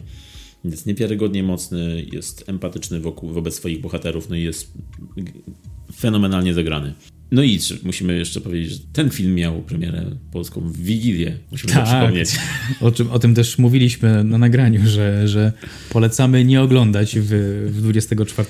Jest 0.71 0.87
niewiarygodnie 0.87 1.43
mocny, 1.43 2.07
jest 2.13 2.45
empatyczny 2.47 3.01
wokół, 3.01 3.31
wobec 3.31 3.55
swoich 3.55 3.81
bohaterów, 3.81 4.29
no 4.29 4.37
i 4.37 4.43
jest 4.43 4.73
fenomenalnie 5.97 6.55
zagrany. 6.55 6.95
No 7.31 7.43
i 7.43 7.61
musimy 7.85 8.19
jeszcze 8.19 8.41
powiedzieć, 8.41 8.73
że 8.73 8.79
ten 8.93 9.11
film 9.11 9.35
miał 9.35 9.63
premierę 9.63 10.05
polską 10.33 10.61
w 10.61 10.77
Wigilię. 10.77 11.39
Musimy 11.51 11.73
to 11.73 11.79
Tak. 11.79 11.87
przypomnieć. 11.89 12.31
O, 12.81 12.91
czym, 12.91 13.11
o 13.11 13.19
tym 13.19 13.35
też 13.35 13.59
mówiliśmy 13.59 14.25
na 14.25 14.39
nagraniu, 14.39 14.81
że, 14.87 15.29
że 15.29 15.53
polecamy 15.91 16.45
nie 16.45 16.63
oglądać 16.63 17.19
w, 17.19 17.29
w 17.73 17.83
24. 17.83 18.49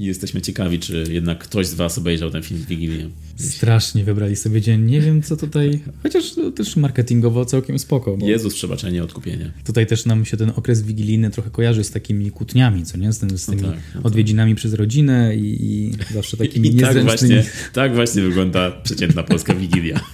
I 0.00 0.04
jesteśmy 0.04 0.40
ciekawi, 0.40 0.78
czy 0.78 1.04
jednak 1.10 1.38
ktoś 1.38 1.66
z 1.66 1.74
Was 1.74 1.98
obejrzał 1.98 2.30
ten 2.30 2.42
film 2.42 2.60
w 2.60 2.66
Wigilię. 2.66 3.08
Strasznie 3.36 4.04
wybrali 4.04 4.36
sobie 4.36 4.60
dzień. 4.60 4.80
Nie 4.84 5.00
wiem, 5.00 5.22
co 5.22 5.36
tutaj. 5.36 5.80
Chociaż 6.02 6.34
to 6.34 6.50
też 6.50 6.76
marketingowo 6.76 7.44
całkiem 7.44 7.78
spoko. 7.78 8.16
Bo 8.16 8.28
Jezus, 8.28 8.54
przebaczenie, 8.54 9.04
odkupienie. 9.04 9.52
Tutaj 9.64 9.86
też 9.86 10.06
nam 10.06 10.24
się 10.24 10.36
ten 10.36 10.52
okres 10.56 10.82
wigilijny 10.82 11.30
trochę 11.30 11.50
kojarzy 11.50 11.84
z 11.84 11.90
takimi 11.90 12.30
kłótniami, 12.30 12.84
co 12.84 12.98
nie? 12.98 13.12
Z, 13.12 13.18
tym, 13.18 13.38
z 13.38 13.46
tymi 13.46 13.62
tak, 13.62 13.70
no 13.70 13.76
tak. 13.92 14.06
odwiedzinami 14.06 14.54
przez 14.54 14.74
rodzinę 14.74 15.36
i, 15.36 15.64
i 15.64 15.92
zawsze 16.14 16.36
takimi 16.36 16.68
I 16.68 16.70
tak 16.70 16.80
niezręcznymi. 16.80 17.34
właśnie, 17.34 17.52
tak 17.72 17.94
właśnie 17.94 18.22
wygląda 18.22 18.70
przeciętna 18.70 19.22
polska 19.22 19.54
Wigilia. 19.54 20.00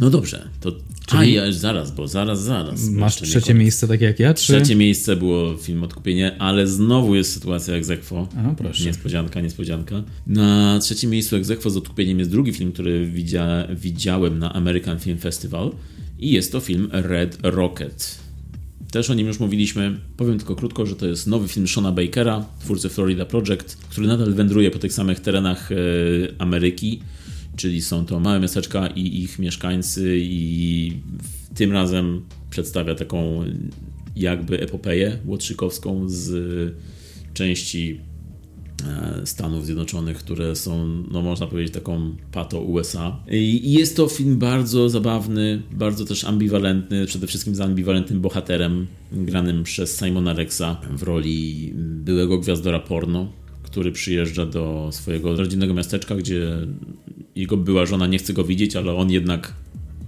No 0.00 0.10
dobrze, 0.10 0.48
to... 0.60 0.72
A, 1.14 1.24
ja, 1.24 1.52
zaraz, 1.52 1.90
bo 1.90 2.08
zaraz, 2.08 2.42
zaraz. 2.42 2.88
Masz 2.88 3.16
trzecie 3.16 3.54
miejsce, 3.54 3.88
tak 3.88 4.00
jak 4.00 4.20
ja? 4.20 4.34
Czy... 4.34 4.42
Trzecie 4.42 4.76
miejsce 4.76 5.16
było 5.16 5.56
film 5.56 5.84
Odkupienie, 5.84 6.38
ale 6.38 6.66
znowu 6.66 7.14
jest 7.14 7.32
sytuacja 7.32 7.74
egzekwo. 7.74 8.28
A, 8.36 8.54
proszę. 8.54 8.84
Niespodzianka, 8.84 9.40
niespodzianka. 9.40 10.02
Na 10.26 10.78
trzecim 10.78 11.10
miejscu 11.10 11.36
egzekwo 11.36 11.70
z 11.70 11.76
Odkupieniem 11.76 12.18
jest 12.18 12.30
drugi 12.30 12.52
film, 12.52 12.72
który 12.72 13.06
widzia, 13.06 13.66
widziałem 13.76 14.38
na 14.38 14.52
American 14.52 14.98
Film 14.98 15.18
Festival 15.18 15.70
i 16.18 16.30
jest 16.30 16.52
to 16.52 16.60
film 16.60 16.88
Red 16.92 17.38
Rocket. 17.42 18.18
Też 18.90 19.10
o 19.10 19.14
nim 19.14 19.26
już 19.26 19.40
mówiliśmy. 19.40 19.98
Powiem 20.16 20.38
tylko 20.38 20.56
krótko, 20.56 20.86
że 20.86 20.96
to 20.96 21.06
jest 21.06 21.26
nowy 21.26 21.48
film 21.48 21.68
Shona 21.68 21.92
Bakera, 21.92 22.46
twórcy 22.60 22.88
Florida 22.88 23.24
Project, 23.24 23.76
który 23.88 24.06
nadal 24.06 24.34
wędruje 24.34 24.70
po 24.70 24.78
tych 24.78 24.92
samych 24.92 25.20
terenach 25.20 25.72
e, 25.72 25.76
Ameryki, 26.38 27.02
czyli 27.56 27.82
są 27.82 28.06
to 28.06 28.20
małe 28.20 28.40
miasteczka 28.40 28.86
i 28.86 29.22
ich 29.22 29.38
mieszkańcy 29.38 30.18
i 30.20 30.92
tym 31.54 31.72
razem 31.72 32.22
przedstawia 32.50 32.94
taką 32.94 33.44
jakby 34.16 34.60
epopeję 34.60 35.18
łotrzykowską 35.26 36.08
z 36.08 36.34
części 37.34 38.00
e, 38.86 39.26
Stanów 39.26 39.64
Zjednoczonych, 39.64 40.16
które 40.16 40.56
są, 40.56 40.86
no 41.10 41.22
można 41.22 41.46
powiedzieć, 41.46 41.74
taką 41.74 42.16
pato 42.32 42.60
USA. 42.60 43.16
I 43.30 43.72
jest 43.72 43.96
to 43.96 44.08
film 44.08 44.38
bardzo 44.38 44.88
zabawny, 44.88 45.62
bardzo 45.72 46.04
też 46.04 46.24
ambiwalentny, 46.24 47.06
przede 47.06 47.26
wszystkim 47.26 47.54
z 47.54 47.60
ambiwalentnym 47.60 48.20
bohaterem, 48.20 48.86
granym 49.12 49.62
przez 49.62 49.98
Simona 49.98 50.32
Rexa 50.32 50.80
w 50.96 51.02
roli 51.02 51.72
byłego 51.76 52.38
gwiazdora 52.38 52.78
porno, 52.78 53.32
który 53.62 53.92
przyjeżdża 53.92 54.46
do 54.46 54.88
swojego 54.92 55.36
rodzinnego 55.36 55.74
miasteczka, 55.74 56.14
gdzie 56.14 56.66
jego 57.36 57.56
była 57.56 57.86
żona 57.86 58.06
nie 58.06 58.18
chce 58.18 58.32
go 58.32 58.44
widzieć, 58.44 58.76
ale 58.76 58.94
on 58.94 59.10
jednak 59.10 59.54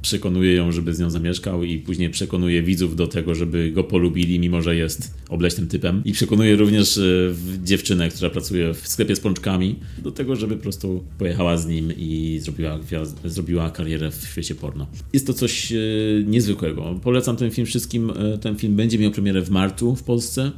przekonuje 0.04 0.54
ją, 0.54 0.72
żeby 0.72 0.94
z 0.94 0.98
nią 0.98 1.10
zamieszkał 1.10 1.64
i 1.64 1.78
później 1.78 2.10
przekonuje 2.10 2.62
widzów 2.62 2.96
do 2.96 3.06
tego, 3.06 3.34
żeby 3.34 3.70
go 3.70 3.84
polubili, 3.84 4.38
mimo 4.40 4.62
że 4.62 4.76
jest 4.76 5.14
obleśnym 5.28 5.68
typem. 5.68 6.02
I 6.04 6.12
przekonuje 6.12 6.56
również 6.56 6.98
e, 6.98 7.02
dziewczynę, 7.64 8.08
która 8.08 8.30
pracuje 8.30 8.74
w 8.74 8.88
sklepie 8.88 9.16
z 9.16 9.20
pączkami, 9.20 9.76
do 10.02 10.12
tego, 10.12 10.36
żeby 10.36 10.56
po 10.56 10.62
prostu 10.62 11.04
pojechała 11.18 11.56
z 11.56 11.66
nim 11.66 11.92
i 11.96 12.38
zrobiła, 12.42 12.78
zrobiła 13.24 13.70
karierę 13.70 14.10
w 14.10 14.26
świecie 14.26 14.54
porno. 14.54 14.86
Jest 15.12 15.26
to 15.26 15.32
coś 15.34 15.72
e, 15.72 15.76
niezwykłego. 16.26 17.00
Polecam 17.02 17.36
ten 17.36 17.50
film 17.50 17.66
wszystkim. 17.66 18.10
E, 18.10 18.38
Ten 18.38 18.56
film 18.56 18.76
będzie 18.76 18.98
miał 18.98 19.10
premierę 19.10 19.42
w 19.42 19.50
marcu 19.50 19.96
w 19.96 20.02
Polsce. 20.02 20.50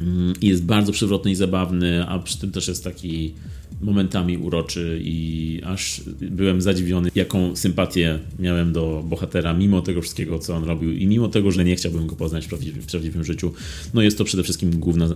Mm, 0.00 0.32
jest 0.42 0.64
bardzo 0.64 0.92
przewrotny 0.92 1.30
i 1.30 1.34
zabawny, 1.34 2.06
a 2.06 2.18
przy 2.18 2.38
tym 2.38 2.52
też 2.52 2.68
jest 2.68 2.84
taki 2.84 3.34
momentami 3.80 4.38
uroczy 4.38 5.00
i 5.02 5.60
aż 5.64 6.02
byłem 6.20 6.62
zadziwiony, 6.62 7.10
jaką 7.14 7.56
sympatię 7.56 8.18
miałem 8.38 8.72
do 8.72 9.04
bohatera, 9.06 9.54
mimo 9.54 9.82
tego 9.82 10.02
wszystkiego, 10.02 10.38
co 10.38 10.56
on 10.56 10.64
robił 10.64 10.92
i 10.92 11.06
mimo 11.06 11.28
tego, 11.28 11.50
że 11.50 11.64
nie 11.64 11.76
chciałbym 11.76 12.06
go 12.06 12.16
poznać 12.16 12.46
w 12.46 12.48
prawdziwym, 12.48 12.82
w 12.82 12.86
prawdziwym 12.86 13.24
życiu. 13.24 13.52
No 13.94 14.02
jest 14.02 14.18
to 14.18 14.24
przede 14.24 14.42
wszystkim 14.42 14.70
główna 14.70 15.08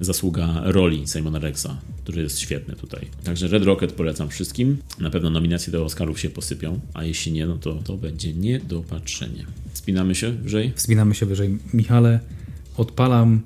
zasługa 0.00 0.62
roli 0.64 1.06
Simona 1.06 1.38
Rexa, 1.38 1.68
który 2.02 2.22
jest 2.22 2.38
świetny 2.38 2.76
tutaj. 2.76 3.06
Także 3.24 3.48
Red 3.48 3.64
Rocket 3.64 3.92
polecam 3.92 4.28
wszystkim. 4.28 4.76
Na 5.00 5.10
pewno 5.10 5.30
nominacje 5.30 5.72
do 5.72 5.84
Oscarów 5.84 6.20
się 6.20 6.30
posypią, 6.30 6.80
a 6.94 7.04
jeśli 7.04 7.32
nie, 7.32 7.46
no 7.46 7.58
to 7.58 7.74
to 7.74 7.96
będzie 7.96 8.34
niedopatrzenie. 8.34 9.46
Spinamy 9.74 10.14
się 10.14 10.32
wyżej? 10.32 10.72
Wspinamy 10.76 11.14
się 11.14 11.26
wyżej. 11.26 11.58
Michale, 11.74 12.20
odpalam 12.76 13.40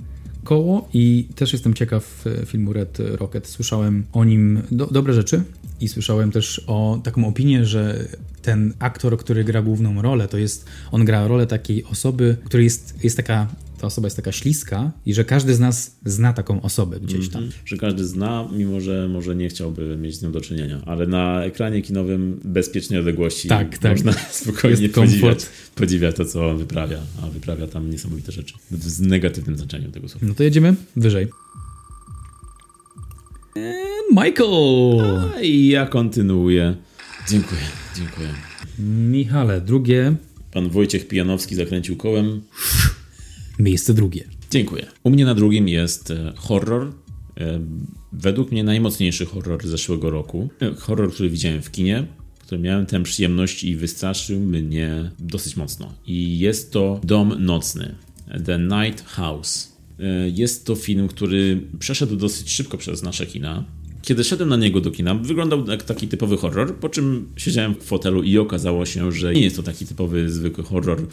koło 0.44 0.88
i 0.94 1.28
też 1.34 1.52
jestem 1.52 1.74
ciekaw 1.74 2.26
e, 2.26 2.46
filmu 2.46 2.72
Red 2.72 2.98
Rocket. 2.98 3.46
Słyszałem 3.46 4.04
o 4.12 4.24
nim 4.24 4.62
do, 4.70 4.86
dobre 4.86 5.14
rzeczy, 5.14 5.42
i 5.80 5.88
słyszałem 5.88 6.30
też 6.30 6.64
o 6.66 7.00
taką 7.04 7.28
opinię, 7.28 7.64
że 7.64 8.04
ten 8.42 8.74
aktor, 8.78 9.18
który 9.18 9.44
gra 9.44 9.62
główną 9.62 10.02
rolę, 10.02 10.28
to 10.28 10.38
jest, 10.38 10.66
on 10.92 11.04
gra 11.04 11.28
rolę 11.28 11.46
takiej 11.46 11.84
osoby, 11.84 12.36
której 12.44 12.64
jest, 12.64 13.04
jest 13.04 13.16
taka 13.16 13.46
ta 13.78 13.86
osoba 13.86 14.06
jest 14.06 14.16
taka 14.16 14.32
śliska 14.32 14.92
i 15.06 15.14
że 15.14 15.24
każdy 15.24 15.54
z 15.54 15.60
nas 15.60 15.96
zna 16.04 16.32
taką 16.32 16.62
osobę 16.62 17.00
gdzieś 17.00 17.28
tam. 17.28 17.42
-hmm. 17.42 17.52
Że 17.64 17.76
każdy 17.76 18.04
zna, 18.04 18.48
mimo 18.52 18.80
że 18.80 19.08
może 19.08 19.36
nie 19.36 19.48
chciałby 19.48 19.96
mieć 19.96 20.16
z 20.16 20.22
nią 20.22 20.32
do 20.32 20.40
czynienia, 20.40 20.82
ale 20.86 21.06
na 21.06 21.44
ekranie 21.44 21.82
kinowym 21.82 22.40
bezpiecznej 22.44 22.98
odległości 22.98 23.48
tak, 23.48 23.78
tak. 23.78 23.92
można 23.92 24.12
spokojnie 24.30 24.88
podziwiać, 24.88 25.46
podziwiać 25.74 26.16
to, 26.16 26.24
co 26.24 26.50
on 26.50 26.58
wyprawia, 26.58 26.98
a 27.22 27.26
wyprawia 27.26 27.66
tam 27.66 27.90
niesamowite 27.90 28.32
rzeczy. 28.32 28.54
W 28.70 29.00
negatywnym 29.00 29.56
znaczeniu 29.56 29.90
tego 29.90 30.08
słowa. 30.08 30.26
No 30.26 30.34
to 30.34 30.42
jedziemy 30.42 30.74
wyżej. 30.96 31.28
Michael! 34.10 35.30
A, 35.36 35.40
I 35.40 35.66
ja 35.66 35.86
kontynuuję. 35.86 36.76
Dziękuję, 37.28 37.60
dziękuję. 37.96 38.28
Michale, 38.78 39.60
drugie. 39.60 40.14
Pan 40.52 40.68
Wojciech 40.68 41.08
Pijanowski 41.08 41.54
zakręcił 41.54 41.96
kołem. 41.96 42.40
Miejsce 43.58 43.94
drugie. 43.94 44.24
Dziękuję. 44.50 44.86
U 45.02 45.10
mnie 45.10 45.24
na 45.24 45.34
drugim 45.34 45.68
jest 45.68 46.10
e, 46.10 46.32
horror. 46.36 46.92
E, 47.40 47.60
według 48.12 48.52
mnie 48.52 48.64
najmocniejszy 48.64 49.26
horror 49.26 49.66
zeszłego 49.66 50.10
roku. 50.10 50.48
E, 50.60 50.74
horror, 50.74 51.12
który 51.12 51.30
widziałem 51.30 51.62
w 51.62 51.70
kinie, 51.70 52.06
który 52.38 52.60
miałem 52.60 52.86
tę 52.86 53.02
przyjemność 53.02 53.64
i 53.64 53.76
wystraszył 53.76 54.40
mnie 54.40 55.10
dosyć 55.18 55.56
mocno. 55.56 55.92
I 56.06 56.38
jest 56.38 56.72
to 56.72 57.00
Dom 57.04 57.36
Nocny. 57.38 57.94
The 58.44 58.58
Night 58.58 59.04
House. 59.04 59.74
Jest 60.34 60.66
to 60.66 60.74
film, 60.74 61.08
który 61.08 61.60
przeszedł 61.78 62.16
dosyć 62.16 62.50
szybko 62.50 62.78
przez 62.78 63.02
nasze 63.02 63.26
kina. 63.26 63.64
Kiedy 64.02 64.24
szedłem 64.24 64.48
na 64.48 64.56
niego 64.56 64.80
do 64.80 64.90
kina, 64.90 65.14
wyglądał 65.14 65.66
jak 65.66 65.82
taki 65.82 66.08
typowy 66.08 66.36
horror, 66.36 66.74
po 66.74 66.88
czym 66.88 67.28
siedziałem 67.36 67.74
w 67.74 67.82
fotelu 67.82 68.22
i 68.22 68.38
okazało 68.38 68.86
się, 68.86 69.12
że 69.12 69.34
nie 69.34 69.40
jest 69.40 69.56
to 69.56 69.62
taki 69.62 69.86
typowy, 69.86 70.30
zwykły 70.30 70.64
horror, 70.64 71.06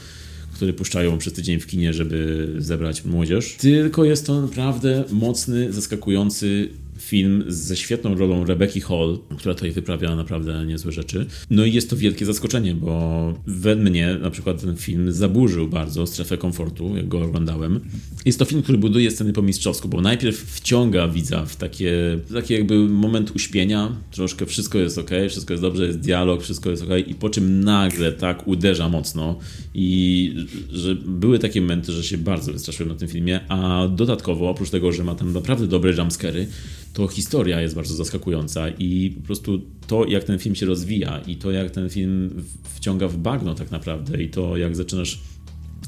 który 0.62 0.74
puszczają 0.74 1.18
przez 1.18 1.34
tydzień 1.34 1.60
w 1.60 1.68
kinie, 1.68 1.94
żeby 1.94 2.48
zebrać 2.58 3.06
młodzież. 3.06 3.56
Tylko 3.56 4.04
jest 4.06 4.26
to 4.26 4.42
naprawdę 4.42 5.04
mocny, 5.12 5.74
zaskakujący 5.74 6.70
film 7.02 7.44
ze 7.48 7.78
świetną 7.78 8.16
rolą 8.16 8.46
Rebecca 8.46 8.80
Hall, 8.80 9.20
która 9.38 9.56
tutaj 9.56 9.72
wyprawia 9.72 10.16
naprawdę 10.16 10.66
niezłe 10.66 10.92
rzeczy. 10.92 11.26
No 11.50 11.66
i 11.66 11.74
jest 11.74 11.90
to 11.90 11.98
wielkie 11.98 12.26
zaskoczenie, 12.26 12.76
bo 12.76 13.34
we 13.48 13.76
mnie 13.76 14.18
na 14.22 14.32
przykład 14.32 14.62
ten 14.62 14.78
film 14.78 15.12
zaburzył 15.12 15.68
bardzo 15.68 16.08
strefę 16.08 16.38
komfortu, 16.38 16.96
jak 16.96 17.08
go 17.08 17.22
oglądałem. 17.22 17.80
Jest 18.26 18.40
to 18.40 18.46
film, 18.46 18.62
który 18.62 18.78
buduje 18.78 19.12
sceny 19.12 19.34
po 19.34 19.42
mistrzowsku, 19.42 19.88
bo 19.88 20.02
najpierw 20.02 20.38
wciąga 20.38 21.08
widza 21.08 21.46
w 21.46 21.56
takie, 21.56 22.20
takie 22.34 22.56
jakby 22.56 22.80
moment 22.90 23.32
uśpienia, 23.36 23.96
troszkę 24.12 24.46
wszystko 24.46 24.78
jest 24.78 24.98
ok, 24.98 25.10
wszystko 25.30 25.54
jest 25.54 25.62
dobrze, 25.62 25.86
jest 25.86 26.00
dialog, 26.00 26.44
wszystko 26.44 26.70
jest 26.70 26.84
ok 26.84 26.90
i 27.08 27.16
po 27.16 27.30
czym 27.30 27.64
nagle 27.64 28.12
tak 28.12 28.48
uderza 28.48 28.90
mocno 28.90 29.40
i 29.74 30.36
że 30.72 30.96
były 30.96 31.40
takie 31.40 31.62
momenty, 31.62 31.92
że 31.92 32.04
się 32.04 32.18
bardzo 32.18 32.54
wystraszyłem 32.54 32.90
na 32.92 32.96
tym 32.96 33.08
filmie, 33.08 33.40
a 33.50 33.88
dodatkowo 33.88 34.50
oprócz 34.50 34.70
tego, 34.70 34.92
że 34.92 35.04
ma 35.04 35.16
tam 35.16 35.34
naprawdę 35.34 35.68
dobre 35.68 35.94
jumpscary, 35.94 36.48
to 36.94 37.08
historia 37.08 37.62
jest 37.62 37.76
bardzo 37.76 37.96
zaskakująca 37.96 38.70
i 38.70 39.16
po 39.22 39.22
prostu 39.22 39.62
to, 39.88 40.06
jak 40.06 40.24
ten 40.24 40.40
film 40.40 40.56
się 40.56 40.66
rozwija 40.66 41.22
i 41.28 41.36
to, 41.36 41.52
jak 41.52 41.72
ten 41.72 41.90
film 41.90 42.44
wciąga 42.76 43.08
w 43.08 43.18
bagno 43.18 43.56
tak 43.56 43.72
naprawdę 43.72 44.24
i 44.24 44.30
to, 44.30 44.58
jak 44.58 44.76
zaczynasz 44.76 45.20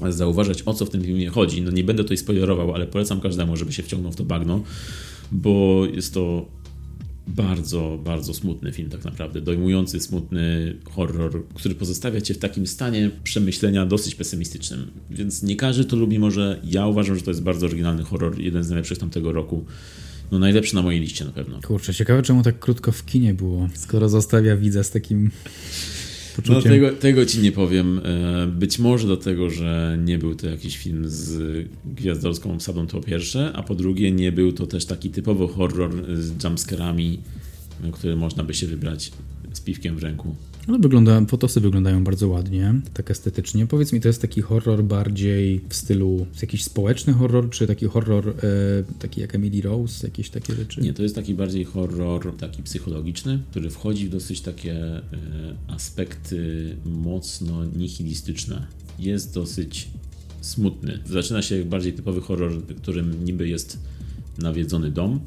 zauważać, 0.10 0.64
o 0.66 0.74
co 0.74 0.86
w 0.86 0.90
tym 0.90 1.04
filmie 1.04 1.30
chodzi. 1.30 1.62
No 1.62 1.72
nie 1.72 1.84
będę 1.84 2.04
tutaj 2.04 2.18
spoilerował, 2.18 2.74
ale 2.74 2.88
polecam 2.88 3.22
każdemu, 3.22 3.58
żeby 3.58 3.74
się 3.74 3.84
wciągnął 3.84 4.12
w 4.12 4.16
to 4.16 4.24
bagno, 4.24 4.64
bo 5.32 5.86
jest 5.94 6.14
to 6.14 6.46
bardzo, 7.28 8.00
bardzo 8.04 8.34
smutny 8.34 8.72
film 8.72 8.90
tak 8.90 9.06
naprawdę, 9.06 9.42
dojmujący, 9.42 10.00
smutny 10.00 10.76
horror, 10.92 11.48
który 11.54 11.76
pozostawia 11.76 12.22
cię 12.22 12.34
w 12.34 12.38
takim 12.38 12.68
stanie 12.68 13.12
przemyślenia 13.24 13.86
dosyć 13.86 14.16
pesymistycznym. 14.16 14.92
Więc 15.10 15.44
nie 15.44 15.56
każdy 15.56 15.86
to 15.86 15.96
lubi, 15.96 16.20
może 16.20 16.60
ja 16.64 16.88
uważam, 16.88 17.16
że 17.16 17.22
to 17.22 17.32
jest 17.32 17.44
bardzo 17.44 17.66
oryginalny 17.66 18.04
horror, 18.04 18.40
jeden 18.40 18.64
z 18.64 18.70
najlepszych 18.70 18.98
tamtego 18.98 19.32
roku 19.32 19.66
no 20.34 20.40
najlepszy 20.40 20.76
na 20.76 20.82
mojej 20.82 21.02
liście 21.02 21.26
na 21.26 21.32
pewno. 21.32 21.60
Kurczę, 21.62 21.94
ciekawe 21.94 22.22
czemu 22.22 22.44
tak 22.44 22.60
krótko 22.60 22.92
w 22.92 23.06
kinie 23.06 23.34
było, 23.34 23.70
skoro 23.74 24.10
zostawia 24.10 24.58
widza 24.58 24.84
z 24.84 24.92
takim 24.92 25.32
poczuciem. 26.36 26.56
No 26.56 26.62
tego, 26.62 26.92
tego 26.92 27.26
ci 27.26 27.40
nie 27.40 27.52
powiem. 27.52 28.02
E, 28.04 28.48
być 28.48 28.80
może 28.80 29.08
dlatego, 29.08 29.50
że 29.50 29.98
nie 30.06 30.18
był 30.18 30.36
to 30.36 30.48
jakiś 30.48 30.78
film 30.78 31.04
z 31.06 31.68
gwiazdorską 31.86 32.54
obsadą 32.54 32.88
to 32.88 32.98
po 32.98 33.08
pierwsze, 33.08 33.52
a 33.56 33.64
po 33.64 33.76
drugie 33.76 34.12
nie 34.12 34.32
był 34.32 34.52
to 34.52 34.68
też 34.68 34.86
taki 34.86 35.10
typowo 35.10 35.48
horror 35.48 35.92
z 36.16 36.44
jumpscarami, 36.44 37.20
który 37.92 38.16
można 38.16 38.44
by 38.44 38.54
się 38.54 38.68
wybrać 38.68 39.12
z 39.54 39.62
piwkiem 39.62 39.96
w 39.96 40.04
ręku. 40.04 40.36
Ale 40.68 40.80
wygląda, 40.80 41.26
fotosy 41.26 41.62
wyglądają 41.62 42.04
bardzo 42.04 42.28
ładnie, 42.28 42.74
tak 42.94 43.12
estetycznie. 43.12 43.68
Powiedz 43.68 43.94
mi, 43.94 44.02
to 44.02 44.08
jest 44.08 44.22
taki 44.22 44.42
horror 44.42 44.84
bardziej 44.84 45.62
w 45.70 45.76
stylu 45.76 46.28
jakiś 46.42 46.64
społeczny 46.64 47.14
horror, 47.14 47.50
czy 47.50 47.68
taki 47.68 47.86
horror 47.86 48.30
e, 48.30 48.34
taki 49.00 49.22
jak 49.22 49.36
Emily 49.36 49.62
Rose, 49.62 50.08
jakieś 50.08 50.30
takie 50.30 50.56
rzeczy? 50.56 50.82
Nie, 50.82 50.94
to 50.94 51.04
jest 51.04 51.16
taki 51.16 51.34
bardziej 51.34 51.64
horror 51.64 52.38
taki 52.38 52.64
psychologiczny, 52.64 53.40
który 53.52 53.70
wchodzi 53.70 54.08
w 54.08 54.10
dosyć 54.10 54.42
takie 54.42 54.76
e, 54.76 55.02
aspekty 55.68 56.76
mocno 56.86 57.66
nihilistyczne. 57.66 58.68
Jest 59.00 59.34
dosyć 59.34 59.88
smutny. 60.42 61.00
Zaczyna 61.06 61.42
się 61.42 61.58
jak 61.58 61.68
bardziej 61.68 61.94
typowy 61.94 62.22
horror, 62.22 62.52
w 62.52 62.76
którym 62.76 63.26
niby 63.26 63.48
jest 63.48 63.80
nawiedzony 64.38 64.92
dom, 64.92 65.20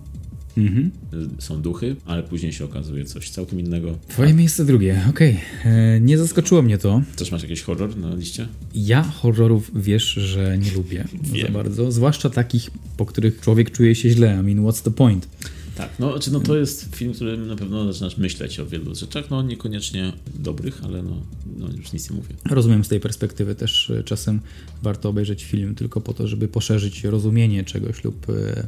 Mhm. 0.56 0.90
Są 1.38 1.62
duchy, 1.62 1.96
ale 2.06 2.22
później 2.22 2.52
się 2.52 2.64
okazuje 2.64 3.04
coś 3.04 3.30
całkiem 3.30 3.60
innego. 3.60 3.98
Twoje 4.08 4.34
miejsce 4.34 4.64
drugie, 4.64 5.02
okej. 5.10 5.40
Okay. 5.60 5.72
E, 5.72 6.00
nie 6.00 6.18
zaskoczyło 6.18 6.62
mnie 6.62 6.78
to. 6.78 7.02
Też 7.16 7.32
masz 7.32 7.42
jakiś 7.42 7.62
horror 7.62 7.96
na 7.96 8.14
liście? 8.14 8.48
Ja 8.74 9.02
horrorów 9.02 9.70
wiesz, 9.74 10.04
że 10.04 10.58
nie 10.58 10.70
lubię 10.70 11.04
Wiem. 11.22 11.46
za 11.46 11.52
bardzo. 11.52 11.92
Zwłaszcza 11.92 12.30
takich, 12.30 12.70
po 12.96 13.06
których 13.06 13.40
człowiek 13.40 13.70
czuje 13.70 13.94
się 13.94 14.10
źle. 14.10 14.38
I 14.40 14.44
mean, 14.44 14.66
what's 14.66 14.82
the 14.82 14.90
point? 14.90 15.28
Tak, 15.76 15.90
no, 15.98 16.10
znaczy, 16.10 16.32
no 16.32 16.40
to 16.40 16.56
jest 16.56 16.96
film, 16.96 17.12
który 17.12 17.38
na 17.38 17.56
pewno 17.56 17.92
zaczynasz 17.92 18.16
myśleć 18.16 18.60
o 18.60 18.66
wielu 18.66 18.94
rzeczach, 18.94 19.30
no 19.30 19.42
niekoniecznie 19.42 20.12
dobrych, 20.38 20.84
ale 20.84 21.02
no, 21.02 21.22
no 21.56 21.68
już 21.76 21.92
nic 21.92 22.10
nie 22.10 22.16
mówię. 22.16 22.34
Rozumiem 22.50 22.84
z 22.84 22.88
tej 22.88 23.00
perspektywy 23.00 23.54
też 23.54 23.90
e, 23.90 24.02
czasem 24.02 24.40
warto 24.82 25.08
obejrzeć 25.08 25.44
film 25.44 25.74
tylko 25.74 26.00
po 26.00 26.14
to, 26.14 26.28
żeby 26.28 26.48
poszerzyć 26.48 27.04
rozumienie 27.04 27.64
czegoś 27.64 28.04
lub 28.04 28.30
e, 28.30 28.66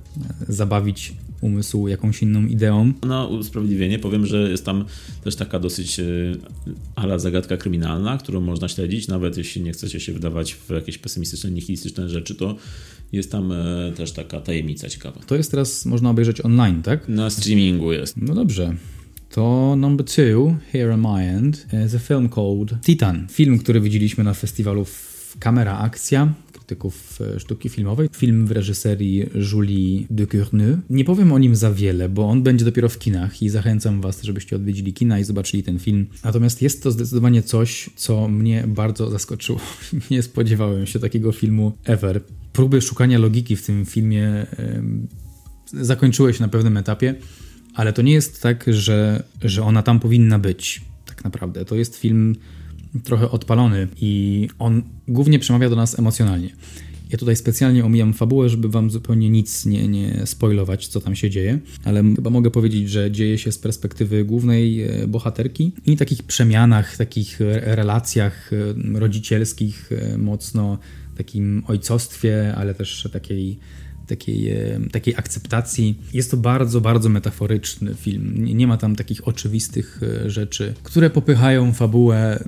zabawić 0.48 1.12
umysł 1.40 1.88
jakąś 1.88 2.22
inną 2.22 2.46
ideą. 2.46 2.92
Na 3.02 3.26
usprawiedliwienie 3.26 3.98
powiem, 3.98 4.26
że 4.26 4.50
jest 4.50 4.64
tam 4.64 4.84
też 5.24 5.36
taka 5.36 5.58
dosyć 5.58 6.00
e, 6.00 6.04
ala 6.94 7.18
zagadka 7.18 7.56
kryminalna, 7.56 8.18
którą 8.18 8.40
można 8.40 8.68
śledzić, 8.68 9.08
nawet 9.08 9.36
jeśli 9.36 9.62
nie 9.62 9.72
chcecie 9.72 10.00
się 10.00 10.12
wydawać 10.12 10.54
w 10.54 10.70
jakieś 10.70 10.98
pesymistyczne, 10.98 11.50
nihilistyczne 11.50 12.08
rzeczy, 12.08 12.34
to 12.34 12.56
jest 13.12 13.32
tam 13.32 13.52
e, 13.52 13.92
też 13.96 14.12
taka 14.12 14.40
tajemnica 14.40 14.88
ciekawa. 14.88 15.20
To 15.26 15.36
jest 15.36 15.50
teraz, 15.50 15.86
można 15.86 16.10
obejrzeć 16.10 16.44
online, 16.44 16.82
tak? 16.82 16.97
Na 17.08 17.30
streamingu 17.30 17.92
jest. 17.92 18.16
No 18.16 18.34
dobrze. 18.34 18.74
To 19.30 19.76
number 19.76 20.06
two, 20.06 20.56
Here 20.72 20.94
on 20.94 21.00
My 21.00 21.30
End, 21.30 21.66
is 21.86 21.94
a 21.94 21.98
film 21.98 22.28
called 22.28 22.82
Titan. 22.82 23.26
Film, 23.30 23.58
który 23.58 23.80
widzieliśmy 23.80 24.24
na 24.24 24.34
festiwalu 24.34 24.86
Kamera 25.38 25.78
Akcja, 25.78 26.34
krytyków 26.68 27.18
e, 27.20 27.40
sztuki 27.40 27.68
filmowej. 27.68 28.08
Film 28.16 28.46
w 28.46 28.50
reżyserii 28.50 29.26
Julie 29.52 30.06
Ducournau. 30.10 30.78
Nie 30.90 31.04
powiem 31.04 31.32
o 31.32 31.38
nim 31.38 31.56
za 31.56 31.72
wiele, 31.72 32.08
bo 32.08 32.28
on 32.28 32.42
będzie 32.42 32.64
dopiero 32.64 32.88
w 32.88 32.98
kinach 32.98 33.42
i 33.42 33.48
zachęcam 33.48 34.00
Was, 34.00 34.22
żebyście 34.22 34.56
odwiedzili 34.56 34.92
kina 34.92 35.18
i 35.18 35.24
zobaczyli 35.24 35.62
ten 35.62 35.78
film. 35.78 36.06
Natomiast 36.24 36.62
jest 36.62 36.82
to 36.82 36.90
zdecydowanie 36.90 37.42
coś, 37.42 37.90
co 37.96 38.28
mnie 38.28 38.64
bardzo 38.66 39.10
zaskoczyło. 39.10 39.60
Nie 40.10 40.22
spodziewałem 40.22 40.86
się 40.86 40.98
takiego 40.98 41.32
filmu 41.32 41.72
ever. 41.84 42.20
Próby 42.52 42.80
szukania 42.80 43.18
logiki 43.18 43.56
w 43.56 43.66
tym 43.66 43.84
filmie 43.86 44.46
zakończyły 44.56 45.27
się 46.32 46.42
na 46.42 46.48
pewnym 46.48 46.76
etapie, 46.76 47.14
ale 47.74 47.92
to 47.92 48.02
nie 48.02 48.12
jest 48.12 48.42
tak, 48.42 48.64
że, 48.68 49.22
że 49.42 49.62
ona 49.62 49.82
tam 49.82 50.00
powinna 50.00 50.38
być. 50.38 50.80
Tak 51.06 51.24
naprawdę. 51.24 51.64
To 51.64 51.74
jest 51.74 51.96
film 51.96 52.36
trochę 53.04 53.30
odpalony 53.30 53.88
i 54.00 54.48
on 54.58 54.82
głównie 55.08 55.38
przemawia 55.38 55.70
do 55.70 55.76
nas 55.76 55.98
emocjonalnie. 55.98 56.50
Ja 57.10 57.18
tutaj 57.18 57.36
specjalnie 57.36 57.84
omijam 57.84 58.14
fabułę, 58.14 58.48
żeby 58.48 58.68
wam 58.68 58.90
zupełnie 58.90 59.30
nic 59.30 59.66
nie, 59.66 59.88
nie 59.88 60.26
spoilować, 60.26 60.88
co 60.88 61.00
tam 61.00 61.16
się 61.16 61.30
dzieje, 61.30 61.58
ale 61.84 62.02
chyba 62.16 62.30
mogę 62.30 62.50
powiedzieć, 62.50 62.90
że 62.90 63.10
dzieje 63.10 63.38
się 63.38 63.52
z 63.52 63.58
perspektywy 63.58 64.24
głównej 64.24 64.82
e, 64.82 65.06
bohaterki 65.06 65.72
i 65.86 65.96
takich 65.96 66.22
przemianach, 66.22 66.96
takich 66.96 67.38
relacjach 67.50 68.50
e, 68.52 68.98
rodzicielskich, 68.98 69.90
e, 69.92 70.18
mocno 70.18 70.78
takim 71.16 71.62
ojcostwie, 71.66 72.54
ale 72.56 72.74
też 72.74 73.08
takiej 73.12 73.58
takiej, 74.08 74.54
takiej 74.92 75.14
akceptacji. 75.16 75.98
Jest 76.12 76.30
to 76.30 76.36
bardzo, 76.36 76.80
bardzo 76.80 77.08
metaforyczny 77.08 77.94
film. 77.94 78.44
Nie 78.56 78.66
ma 78.66 78.76
tam 78.76 78.96
takich 78.96 79.28
oczywistych 79.28 80.00
rzeczy, 80.26 80.74
które 80.82 81.10
popychają 81.10 81.72
fabułę 81.72 82.44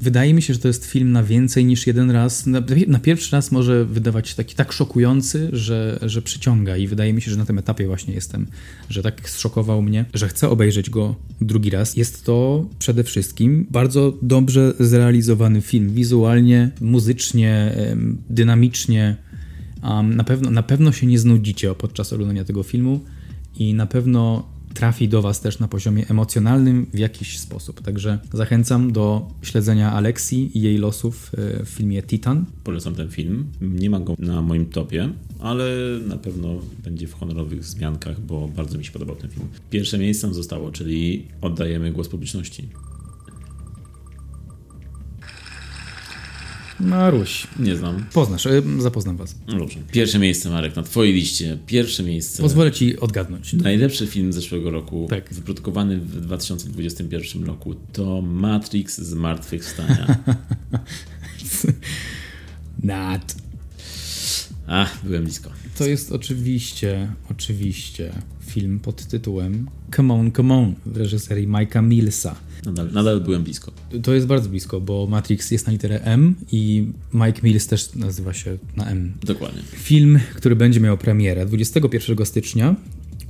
wydaje 0.00 0.34
mi 0.34 0.42
się, 0.42 0.54
że 0.54 0.60
to 0.60 0.68
jest 0.68 0.86
film 0.86 1.12
na 1.12 1.22
więcej 1.22 1.64
niż 1.64 1.86
jeden 1.86 2.10
raz. 2.10 2.46
Na, 2.46 2.62
na 2.88 2.98
pierwszy 2.98 3.36
raz 3.36 3.52
może 3.52 3.84
wydawać 3.84 4.34
taki 4.34 4.54
tak 4.54 4.72
szokujący, 4.72 5.48
że, 5.52 5.98
że 6.02 6.22
przyciąga 6.22 6.76
i 6.76 6.86
wydaje 6.86 7.12
mi 7.12 7.22
się, 7.22 7.30
że 7.30 7.36
na 7.36 7.44
tym 7.44 7.58
etapie 7.58 7.86
właśnie 7.86 8.14
jestem, 8.14 8.46
że 8.90 9.02
tak 9.02 9.30
zszokował 9.30 9.82
mnie, 9.82 10.04
że 10.14 10.28
chcę 10.28 10.48
obejrzeć 10.48 10.90
go 10.90 11.14
drugi 11.40 11.70
raz. 11.70 11.96
Jest 11.96 12.24
to 12.24 12.68
przede 12.78 13.04
wszystkim 13.04 13.66
bardzo 13.70 14.18
dobrze 14.22 14.72
zrealizowany 14.80 15.60
film, 15.60 15.90
wizualnie, 15.90 16.70
muzycznie, 16.80 17.76
dynamicznie. 18.30 19.16
Na, 20.02 20.24
pewno, 20.24 20.50
na 20.50 20.62
pewno 20.62 20.92
się 20.92 21.06
nie 21.06 21.18
znudzicie 21.18 21.74
podczas 21.74 22.12
oglądania 22.12 22.44
tego 22.44 22.62
filmu 22.62 23.00
i 23.58 23.74
na 23.74 23.86
pewno 23.86 24.44
trafi 24.76 25.08
do 25.08 25.22
Was 25.22 25.40
też 25.40 25.58
na 25.58 25.68
poziomie 25.68 26.08
emocjonalnym 26.08 26.86
w 26.94 26.98
jakiś 26.98 27.38
sposób. 27.38 27.82
Także 27.82 28.18
zachęcam 28.32 28.92
do 28.92 29.28
śledzenia 29.42 29.92
Aleksji 29.92 30.58
i 30.58 30.60
jej 30.60 30.78
losów 30.78 31.30
e, 31.34 31.64
w 31.64 31.68
filmie 31.68 32.02
Titan. 32.02 32.44
Polecam 32.64 32.94
ten 32.94 33.08
film. 33.08 33.46
Nie 33.60 33.90
mam 33.90 34.04
go 34.04 34.14
na 34.18 34.42
moim 34.42 34.66
topie, 34.66 35.08
ale 35.40 35.66
na 36.06 36.16
pewno 36.16 36.48
będzie 36.84 37.06
w 37.06 37.14
honorowych 37.14 37.60
wzmiankach, 37.60 38.20
bo 38.20 38.48
bardzo 38.48 38.78
mi 38.78 38.84
się 38.84 38.92
podobał 38.92 39.16
ten 39.16 39.30
film. 39.30 39.46
Pierwsze 39.70 39.98
miejsce 39.98 40.34
zostało, 40.34 40.72
czyli 40.72 41.26
oddajemy 41.40 41.92
głos 41.92 42.08
publiczności. 42.08 42.68
Maruś. 46.80 47.46
Nie 47.58 47.76
znam. 47.76 48.04
Poznasz, 48.12 48.46
e, 48.46 48.62
zapoznam 48.78 49.16
was. 49.16 49.34
No 49.48 49.58
dobrze. 49.58 49.78
Pierwsze 49.92 50.18
miejsce, 50.18 50.50
Marek, 50.50 50.76
na 50.76 50.82
twojej 50.82 51.14
liście. 51.14 51.58
Pierwsze 51.66 52.02
miejsce. 52.02 52.42
Pozwolę 52.42 52.72
ci 52.72 53.00
odgadnąć. 53.00 53.52
Najlepszy 53.52 54.06
film 54.06 54.32
zeszłego 54.32 54.70
roku, 54.70 55.06
tak. 55.10 55.34
wyprodukowany 55.34 55.98
w 55.98 56.20
2021 56.20 57.44
roku, 57.44 57.74
to 57.92 58.22
Matrix 58.22 58.98
Zmartwychwstania. 58.98 60.16
Nat. 62.82 63.36
Ach, 64.66 65.04
byłem 65.04 65.24
blisko. 65.24 65.50
To 65.78 65.84
jest 65.84 66.12
oczywiście, 66.12 67.12
oczywiście 67.30 68.12
film 68.60 68.78
pod 68.78 69.06
tytułem 69.06 69.66
Come 69.96 70.14
On, 70.14 70.32
Come 70.32 70.54
On 70.54 70.74
w 70.86 70.96
reżyserii 70.96 71.48
Mike'a 71.48 71.82
Millsa. 71.82 72.36
Nadal, 72.66 72.92
nadal 72.92 73.20
byłem 73.20 73.42
blisko. 73.42 73.72
To 74.02 74.14
jest 74.14 74.26
bardzo 74.26 74.48
blisko, 74.48 74.80
bo 74.80 75.06
Matrix 75.06 75.50
jest 75.50 75.66
na 75.66 75.72
literę 75.72 76.00
M 76.02 76.34
i 76.52 76.86
Mike 77.14 77.40
Mills 77.42 77.66
też 77.66 77.94
nazywa 77.94 78.32
się 78.32 78.58
na 78.76 78.86
M. 78.86 79.12
Dokładnie. 79.24 79.62
Film, 79.72 80.20
który 80.34 80.56
będzie 80.56 80.80
miał 80.80 80.98
premierę 80.98 81.46
21 81.46 82.26
stycznia 82.26 82.76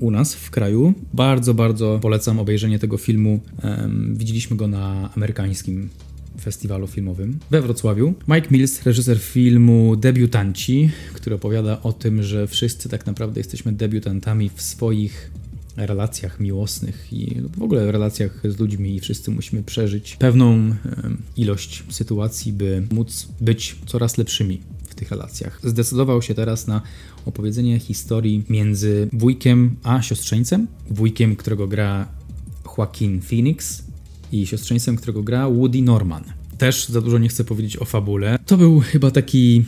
u 0.00 0.10
nas 0.10 0.34
w 0.34 0.50
kraju. 0.50 0.94
Bardzo, 1.14 1.54
bardzo 1.54 1.98
polecam 2.02 2.38
obejrzenie 2.38 2.78
tego 2.78 2.98
filmu. 2.98 3.40
Um, 3.62 4.14
widzieliśmy 4.16 4.56
go 4.56 4.68
na 4.68 5.10
amerykańskim 5.16 5.88
festiwalu 6.40 6.86
filmowym 6.86 7.38
we 7.50 7.62
Wrocławiu. 7.62 8.14
Mike 8.28 8.48
Mills, 8.50 8.82
reżyser 8.82 9.18
filmu 9.18 9.96
Debiutanci, 9.96 10.90
który 11.14 11.36
opowiada 11.36 11.82
o 11.82 11.92
tym, 11.92 12.22
że 12.22 12.46
wszyscy 12.46 12.88
tak 12.88 13.06
naprawdę 13.06 13.40
jesteśmy 13.40 13.72
debiutantami 13.72 14.50
w 14.54 14.62
swoich 14.62 15.30
relacjach 15.76 16.40
miłosnych 16.40 17.12
i 17.12 17.40
w 17.56 17.62
ogóle 17.62 17.92
relacjach 17.92 18.40
z 18.44 18.58
ludźmi 18.58 18.96
i 18.96 19.00
wszyscy 19.00 19.30
musimy 19.30 19.62
przeżyć 19.62 20.16
pewną 20.16 20.74
ilość 21.36 21.84
sytuacji, 21.90 22.52
by 22.52 22.86
móc 22.92 23.28
być 23.40 23.76
coraz 23.86 24.18
lepszymi 24.18 24.60
w 24.88 24.94
tych 24.94 25.10
relacjach. 25.10 25.60
Zdecydował 25.64 26.22
się 26.22 26.34
teraz 26.34 26.66
na 26.66 26.82
opowiedzenie 27.26 27.78
historii 27.78 28.44
między 28.48 29.08
wujkiem 29.12 29.76
a 29.82 30.02
siostrzeńcem. 30.02 30.66
Wujkiem, 30.90 31.36
którego 31.36 31.68
gra 31.68 32.08
Joaquin 32.78 33.20
Phoenix 33.20 33.82
i 34.32 34.46
siostrzeńcem, 34.46 34.96
którego 34.96 35.22
gra 35.22 35.50
Woody 35.50 35.82
Norman. 35.82 36.24
Też 36.58 36.88
za 36.88 37.00
dużo 37.00 37.18
nie 37.18 37.28
chcę 37.28 37.44
powiedzieć 37.44 37.76
o 37.76 37.84
fabule. 37.84 38.38
To 38.46 38.56
był 38.56 38.80
chyba 38.80 39.10
taki 39.10 39.64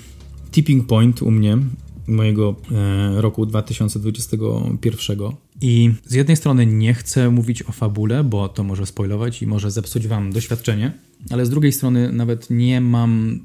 tipping 0.50 0.86
point 0.86 1.22
u 1.22 1.30
mnie, 1.30 1.58
mojego 2.06 2.56
e, 2.72 3.20
roku 3.20 3.46
2021. 3.46 5.18
I 5.60 5.90
z 6.04 6.14
jednej 6.14 6.36
strony 6.36 6.66
nie 6.66 6.94
chcę 6.94 7.30
mówić 7.30 7.62
o 7.62 7.72
fabule, 7.72 8.24
bo 8.24 8.48
to 8.48 8.64
może 8.64 8.86
spoilować 8.86 9.42
i 9.42 9.46
może 9.46 9.70
zepsuć 9.70 10.06
wam 10.06 10.32
doświadczenie, 10.32 10.92
ale 11.30 11.46
z 11.46 11.50
drugiej 11.50 11.72
strony 11.72 12.12
nawet 12.12 12.50
nie 12.50 12.80
mam 12.80 13.40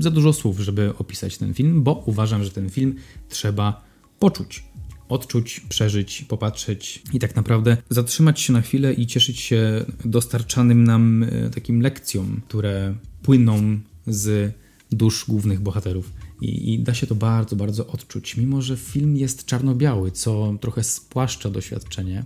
za 0.00 0.10
dużo 0.10 0.32
słów, 0.32 0.60
żeby 0.60 0.92
opisać 0.98 1.38
ten 1.38 1.54
film, 1.54 1.82
bo 1.82 2.02
uważam, 2.06 2.44
że 2.44 2.50
ten 2.50 2.70
film 2.70 2.94
trzeba 3.28 3.84
poczuć. 4.18 4.64
Odczuć, 5.08 5.60
przeżyć, 5.68 6.24
popatrzeć 6.28 7.02
i 7.12 7.18
tak 7.18 7.36
naprawdę 7.36 7.76
zatrzymać 7.90 8.40
się 8.40 8.52
na 8.52 8.60
chwilę 8.60 8.92
i 8.92 9.06
cieszyć 9.06 9.40
się 9.40 9.84
dostarczanym 10.04 10.84
nam 10.84 11.22
e, 11.22 11.50
takim 11.50 11.80
lekcjom, 11.80 12.40
które 12.48 12.94
płyną 13.22 13.78
z 14.06 14.54
dusz 14.90 15.24
głównych 15.28 15.60
bohaterów. 15.60 16.12
I, 16.40 16.74
I, 16.74 16.78
da 16.78 16.94
się 16.94 17.06
to 17.06 17.14
bardzo, 17.14 17.56
bardzo 17.56 17.86
odczuć. 17.86 18.36
Mimo, 18.36 18.62
że 18.62 18.76
film 18.76 19.16
jest 19.16 19.44
czarno-biały, 19.44 20.10
co 20.10 20.54
trochę 20.60 20.84
spłaszcza 20.84 21.50
doświadczenie, 21.50 22.24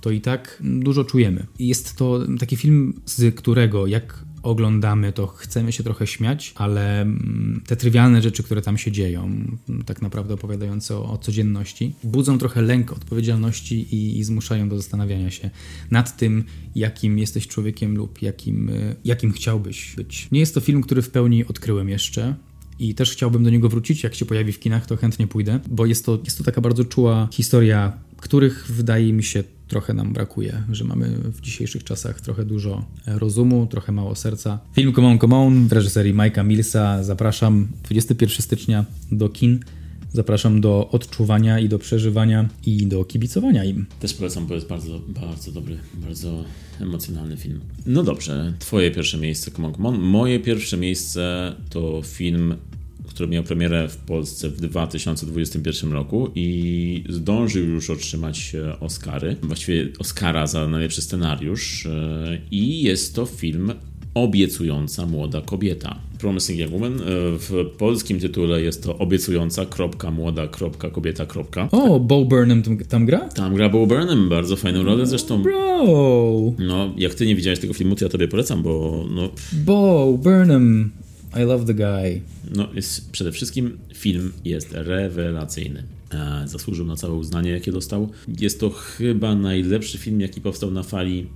to 0.00 0.10
i 0.10 0.20
tak 0.20 0.62
dużo 0.64 1.04
czujemy. 1.04 1.46
Jest 1.58 1.96
to 1.96 2.20
taki 2.38 2.56
film, 2.56 3.00
z 3.06 3.34
którego 3.34 3.86
jak 3.86 4.24
oglądamy, 4.46 5.12
to 5.12 5.26
chcemy 5.26 5.72
się 5.72 5.82
trochę 5.82 6.06
śmiać, 6.06 6.52
ale 6.56 7.02
mm, 7.02 7.62
te 7.66 7.76
trywialne 7.76 8.22
rzeczy, 8.22 8.42
które 8.42 8.62
tam 8.62 8.78
się 8.78 8.92
dzieją, 8.92 9.46
tak 9.86 10.02
naprawdę 10.02 10.34
opowiadające 10.34 10.96
o, 10.96 11.12
o 11.12 11.18
codzienności, 11.18 11.94
budzą 12.04 12.38
trochę 12.38 12.62
lęk 12.62 12.92
odpowiedzialności 12.92 13.94
i, 13.94 14.18
i, 14.18 14.24
zmuszają 14.24 14.68
do 14.68 14.76
zastanawiania 14.76 15.30
się 15.30 15.50
nad 15.90 16.16
tym, 16.16 16.44
jakim 16.74 17.18
jesteś 17.18 17.46
człowiekiem 17.46 17.96
lub 17.96 18.22
jakim, 18.22 18.68
y, 18.68 18.96
jakim 19.04 19.32
chciałbyś 19.32 19.94
być. 19.96 20.28
Nie 20.32 20.40
jest 20.40 20.54
to 20.54 20.60
film, 20.60 20.82
który 20.82 21.02
w 21.02 21.10
pełni 21.10 21.46
odkryłem 21.46 21.88
jeszcze 21.88 22.34
i 22.78 22.94
też 22.94 23.12
chciałbym 23.12 23.44
do 23.44 23.50
niego 23.50 23.68
wrócić. 23.68 24.02
Jak 24.02 24.14
się 24.14 24.24
pojawi 24.24 24.52
w 24.52 24.60
kinach, 24.60 24.86
to 24.86 24.96
chętnie 24.96 25.26
pójdę, 25.26 25.60
bo 25.70 25.86
jest 25.86 26.06
to, 26.06 26.18
jest 26.24 26.38
to 26.38 26.44
taka 26.44 26.60
bardzo 26.60 26.84
czuła 26.84 27.28
historia, 27.32 27.92
których 28.16 28.66
wydaje 28.68 29.12
mi 29.12 29.24
się 29.24 29.44
trochę 29.68 29.94
nam 29.94 30.12
brakuje, 30.12 30.62
że 30.72 30.84
mamy 30.84 31.08
w 31.08 31.40
dzisiejszych 31.40 31.84
czasach 31.84 32.20
trochę 32.20 32.44
dużo 32.44 32.84
rozumu, 33.06 33.66
trochę 33.66 33.92
mało 33.92 34.14
serca. 34.14 34.58
Film 34.72 34.92
Come 34.92 35.08
On, 35.08 35.18
Come 35.18 35.36
On 35.36 35.68
w 35.68 35.72
reżyserii 35.72 36.14
Mike'a 36.14 36.44
Millsa 36.44 37.04
zapraszam 37.04 37.68
21 37.84 38.42
stycznia 38.42 38.84
do 39.12 39.28
kin. 39.28 39.60
Zapraszam 40.12 40.60
do 40.60 40.88
odczuwania 40.90 41.60
i 41.60 41.68
do 41.68 41.78
przeżywania 41.78 42.48
i 42.66 42.86
do 42.86 43.04
kibicowania 43.04 43.64
im. 43.64 43.86
Też 44.00 44.14
polecam, 44.14 44.46
bo 44.46 44.54
jest 44.54 44.66
bardzo, 44.66 45.00
bardzo 45.08 45.52
dobry, 45.52 45.78
bardzo 45.94 46.44
emocjonalny 46.80 47.36
film. 47.36 47.60
No 47.86 48.02
dobrze, 48.02 48.52
twoje 48.58 48.90
pierwsze 48.90 49.18
miejsce, 49.18 49.50
Come 49.50 49.68
on, 49.68 49.74
come 49.74 49.88
on. 49.88 49.98
Moje 49.98 50.40
pierwsze 50.40 50.76
miejsce 50.76 51.54
to 51.70 52.02
film 52.04 52.54
który 53.16 53.28
miał 53.28 53.42
premierę 53.42 53.88
w 53.88 53.96
Polsce 53.96 54.48
w 54.48 54.60
2021 54.60 55.92
roku 55.92 56.30
i 56.34 57.04
zdążył 57.08 57.64
już 57.64 57.90
otrzymać 57.90 58.54
e, 58.54 58.80
Oscary, 58.80 59.36
właściwie 59.42 59.88
Oscara 59.98 60.46
za 60.46 60.68
najlepszy 60.68 61.02
scenariusz 61.02 61.86
e, 61.86 62.38
i 62.50 62.82
jest 62.82 63.14
to 63.14 63.26
film 63.26 63.72
Obiecująca 64.14 65.06
młoda 65.06 65.40
kobieta. 65.40 65.98
Promising 66.18 66.58
Young 66.58 66.72
Woman. 66.72 67.00
E, 67.00 67.04
w 67.38 67.70
polskim 67.78 68.20
tytule 68.20 68.62
jest 68.62 68.82
to 68.82 68.98
Obiecująca, 68.98 69.66
kropka, 69.66 70.10
młoda, 70.10 70.46
kropka, 70.46 70.90
kobieta, 70.90 71.26
kropka. 71.26 71.68
O, 71.72 72.00
Bo 72.00 72.24
Burnham 72.24 72.62
tam, 72.62 72.78
tam, 72.78 73.06
gra? 73.06 73.18
Tam 73.18 73.54
gra 73.54 73.68
Bo 73.68 73.86
Burnham, 73.86 74.28
bardzo 74.28 74.56
fajną 74.56 74.82
rolę 74.82 75.06
zresztą. 75.06 75.42
Bro! 75.42 75.84
No, 76.58 76.94
jak 76.96 77.14
ty 77.14 77.26
nie 77.26 77.36
widziałeś 77.36 77.58
tego 77.58 77.74
filmu, 77.74 77.96
to 77.96 78.04
ja 78.04 78.08
tobie 78.08 78.28
polecam, 78.28 78.62
bo 78.62 79.04
no... 79.10 79.30
Bo 79.52 80.12
Burnham, 80.22 80.90
I 81.36 81.44
love 81.44 81.64
the 81.66 81.74
guy. 81.74 82.20
No, 82.54 82.68
jest, 82.74 83.10
przede 83.10 83.32
wszystkim 83.32 83.78
film 83.94 84.32
jest 84.44 84.72
rewelacyjny. 84.72 85.82
E, 86.12 86.42
zasłużył 86.48 86.86
na 86.86 86.96
całe 86.96 87.14
uznanie, 87.14 87.50
jakie 87.50 87.72
dostał. 87.72 88.10
Jest 88.40 88.60
to 88.60 88.70
chyba 88.70 89.34
najlepszy 89.34 89.98
film, 89.98 90.20
jaki 90.20 90.40
powstał 90.40 90.70
na 90.70 90.82
fali 90.82 91.26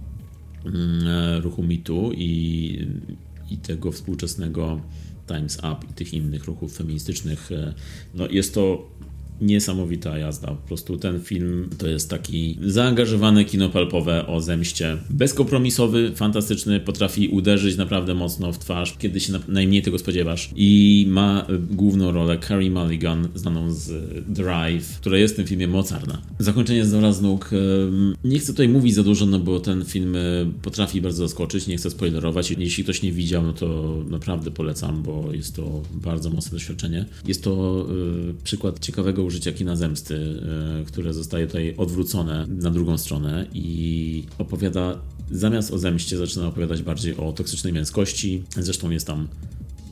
mm, 0.64 1.06
e, 1.06 1.40
ruchu 1.40 1.62
mitu 1.62 2.12
i, 2.14 2.86
i 3.50 3.56
tego 3.56 3.92
współczesnego 3.92 4.80
Times 5.26 5.58
Up 5.58 5.76
i 5.90 5.94
tych 5.94 6.14
innych 6.14 6.44
ruchów 6.44 6.76
feministycznych. 6.76 7.52
E, 7.52 7.74
no, 8.14 8.28
jest 8.28 8.54
to 8.54 8.90
niesamowita 9.40 10.18
jazda. 10.18 10.48
Po 10.48 10.68
prostu 10.68 10.96
ten 10.96 11.20
film 11.20 11.70
to 11.78 11.88
jest 11.88 12.10
taki 12.10 12.58
zaangażowany 12.66 13.44
kino 13.44 13.68
palpowe 13.68 14.26
o 14.26 14.40
zemście. 14.40 14.96
Bezkompromisowy, 15.10 16.12
fantastyczny, 16.14 16.80
potrafi 16.80 17.28
uderzyć 17.28 17.76
naprawdę 17.76 18.14
mocno 18.14 18.52
w 18.52 18.58
twarz, 18.58 18.96
kiedy 18.98 19.20
się 19.20 19.32
najmniej 19.48 19.82
tego 19.82 19.98
spodziewasz. 19.98 20.50
I 20.56 21.06
ma 21.08 21.46
główną 21.70 22.12
rolę 22.12 22.38
Carrie 22.48 22.70
Mulligan, 22.70 23.28
znaną 23.34 23.72
z 23.72 23.92
Drive, 24.28 24.98
która 25.00 25.18
jest 25.18 25.34
w 25.34 25.36
tym 25.36 25.46
filmie 25.46 25.68
mocarna. 25.68 26.22
Zakończenie 26.38 26.84
z 26.86 27.14
z 27.14 27.20
nóg. 27.20 27.50
Nie 28.24 28.38
chcę 28.38 28.52
tutaj 28.52 28.68
mówić 28.68 28.94
za 28.94 29.02
dużo, 29.02 29.26
no 29.26 29.38
bo 29.38 29.60
ten 29.60 29.84
film 29.84 30.16
e, 30.16 30.20
potrafi 30.62 31.00
bardzo 31.00 31.28
zaskoczyć, 31.28 31.66
nie 31.66 31.76
chcę 31.76 31.90
spoilerować. 31.90 32.50
Jeśli 32.50 32.84
ktoś 32.84 33.02
nie 33.02 33.12
widział, 33.12 33.42
no 33.42 33.52
to 33.52 33.96
naprawdę 34.10 34.50
polecam, 34.50 35.02
bo 35.02 35.32
jest 35.32 35.56
to 35.56 35.82
bardzo 35.94 36.30
mocne 36.30 36.50
doświadczenie. 36.50 37.04
Jest 37.26 37.44
to 37.44 37.86
e, 38.30 38.44
przykład 38.44 38.80
ciekawego 38.80 39.22
użycia 39.30 39.52
kina 39.52 39.76
zemsty, 39.76 40.42
e, 40.80 40.84
które 40.84 41.14
zostaje 41.14 41.46
tutaj 41.46 41.74
odwrócone 41.76 42.46
na 42.48 42.70
drugą 42.70 42.98
stronę 42.98 43.46
i 43.54 44.24
opowiada 44.38 45.00
zamiast 45.30 45.70
o 45.70 45.78
zemście 45.78 46.16
zaczyna 46.16 46.46
opowiadać 46.46 46.82
bardziej 46.82 47.16
o 47.16 47.32
toksycznej 47.32 47.72
męskości. 47.72 48.42
Zresztą 48.56 48.90
jest 48.90 49.06
tam 49.06 49.28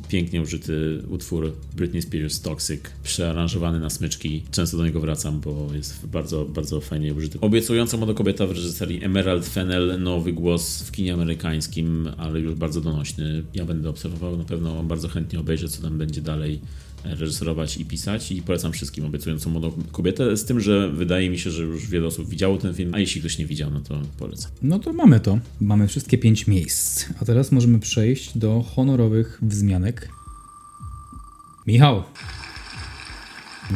pięknie 0.09 0.43
użyty 0.43 1.03
utwór 1.09 1.53
Britney 1.77 2.03
Spears 2.03 2.41
Toxic, 2.41 2.81
przearanżowany 3.03 3.81
na 3.81 3.91
smyczki. 3.91 4.43
Często 4.51 4.77
do 4.77 4.85
niego 4.85 5.01
wracam, 5.01 5.41
bo 5.41 5.69
jest 5.75 6.07
bardzo, 6.07 6.45
bardzo 6.45 6.81
fajnie 6.81 7.15
użyty. 7.15 7.41
Obiecująca 7.41 7.97
młoda 7.97 8.15
kobieta 8.15 8.47
w 8.47 8.51
reżyserii 8.51 9.05
Emerald 9.05 9.47
Fennel, 9.47 10.03
nowy 10.03 10.33
głos 10.33 10.83
w 10.83 10.93
kinie 10.93 11.15
amerykańskim, 11.15 12.09
ale 12.17 12.41
już 12.41 12.55
bardzo 12.55 12.81
donośny. 12.81 13.45
Ja 13.55 13.65
będę 13.65 13.89
obserwował, 13.89 14.37
na 14.37 14.45
pewno 14.45 14.83
bardzo 14.83 15.09
chętnie 15.09 15.41
obejrzę, 15.41 15.69
co 15.69 15.83
tam 15.83 15.99
będzie 15.99 16.23
dalej 16.23 16.61
reżyserować 17.05 17.77
i 17.77 17.85
pisać 17.85 18.33
i 18.33 18.43
polecam 18.43 18.73
wszystkim 18.73 19.05
obiecującą 19.05 19.51
młodą 19.51 19.73
kobietę, 19.93 20.37
z 20.37 20.45
tym, 20.45 20.61
że 20.61 20.91
wydaje 20.91 21.31
mi 21.31 21.39
się, 21.39 21.51
że 21.51 21.63
już 21.63 21.87
wiele 21.87 22.07
osób 22.07 22.29
widziało 22.29 22.59
ten 22.59 22.75
film, 22.75 22.95
a 22.95 22.99
jeśli 22.99 23.21
ktoś 23.21 23.39
nie 23.39 23.47
widział, 23.47 23.71
no 23.71 23.81
to 23.81 24.03
polecam. 24.19 24.51
No 24.63 24.79
to 24.79 24.93
mamy 24.93 25.21
to. 25.21 25.39
Mamy 25.61 25.89
wszystkie 25.89 26.19
pięć 26.19 26.47
miejsc. 26.47 27.05
A 27.21 27.25
teraz 27.25 27.53
możemy 27.53 27.79
przejść 27.79 28.39
do 28.39 28.63
honorowych 28.63 29.39
wzmianek. 29.43 30.09
Michał, 31.67 32.03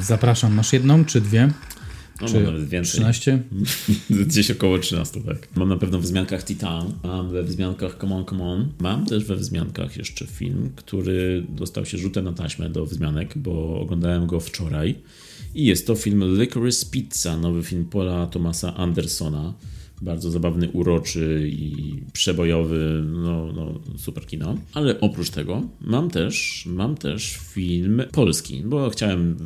zapraszam. 0.00 0.54
Masz 0.54 0.72
jedną 0.72 1.04
czy 1.04 1.20
dwie? 1.20 1.52
No, 2.22 2.28
Czy 2.28 2.34
mam 2.34 2.44
nawet 2.44 2.68
więcej. 2.68 2.92
13? 2.92 3.42
Gdzieś 4.26 4.50
około 4.50 4.78
13, 4.78 5.20
tak. 5.20 5.48
Mam 5.56 5.68
na 5.68 5.76
pewno 5.76 5.98
w 5.98 6.02
wzmiankach 6.02 6.44
Titan, 6.44 6.92
mam 7.04 7.30
we 7.30 7.42
wzmiankach 7.42 7.98
Come 8.00 8.14
On, 8.14 8.24
Come 8.24 8.44
On. 8.44 8.68
Mam 8.80 9.06
też 9.06 9.24
we 9.24 9.36
wzmiankach 9.36 9.96
jeszcze 9.96 10.26
film, 10.26 10.70
który 10.76 11.46
dostał 11.48 11.86
się 11.86 11.98
rzutem 11.98 12.24
na 12.24 12.32
taśmę 12.32 12.70
do 12.70 12.86
wzmianek, 12.86 13.38
bo 13.38 13.80
oglądałem 13.80 14.26
go 14.26 14.40
wczoraj. 14.40 14.94
I 15.54 15.64
jest 15.64 15.86
to 15.86 15.94
film 15.94 16.40
Licorice 16.40 16.86
Pizza, 16.90 17.36
nowy 17.36 17.62
film 17.62 17.84
Paula 17.84 18.26
Thomasa 18.26 18.74
Andersona. 18.74 19.54
Bardzo 20.02 20.30
zabawny, 20.30 20.70
uroczy 20.70 21.50
i 21.52 21.96
przebojowy, 22.12 23.04
no, 23.06 23.52
no 23.52 23.80
super 23.98 24.26
kino. 24.26 24.56
Ale 24.74 25.00
oprócz 25.00 25.30
tego 25.30 25.62
mam 25.80 26.10
też, 26.10 26.64
mam 26.66 26.94
też 26.96 27.38
film 27.54 28.02
polski, 28.12 28.62
bo 28.64 28.90
chciałem 28.90 29.36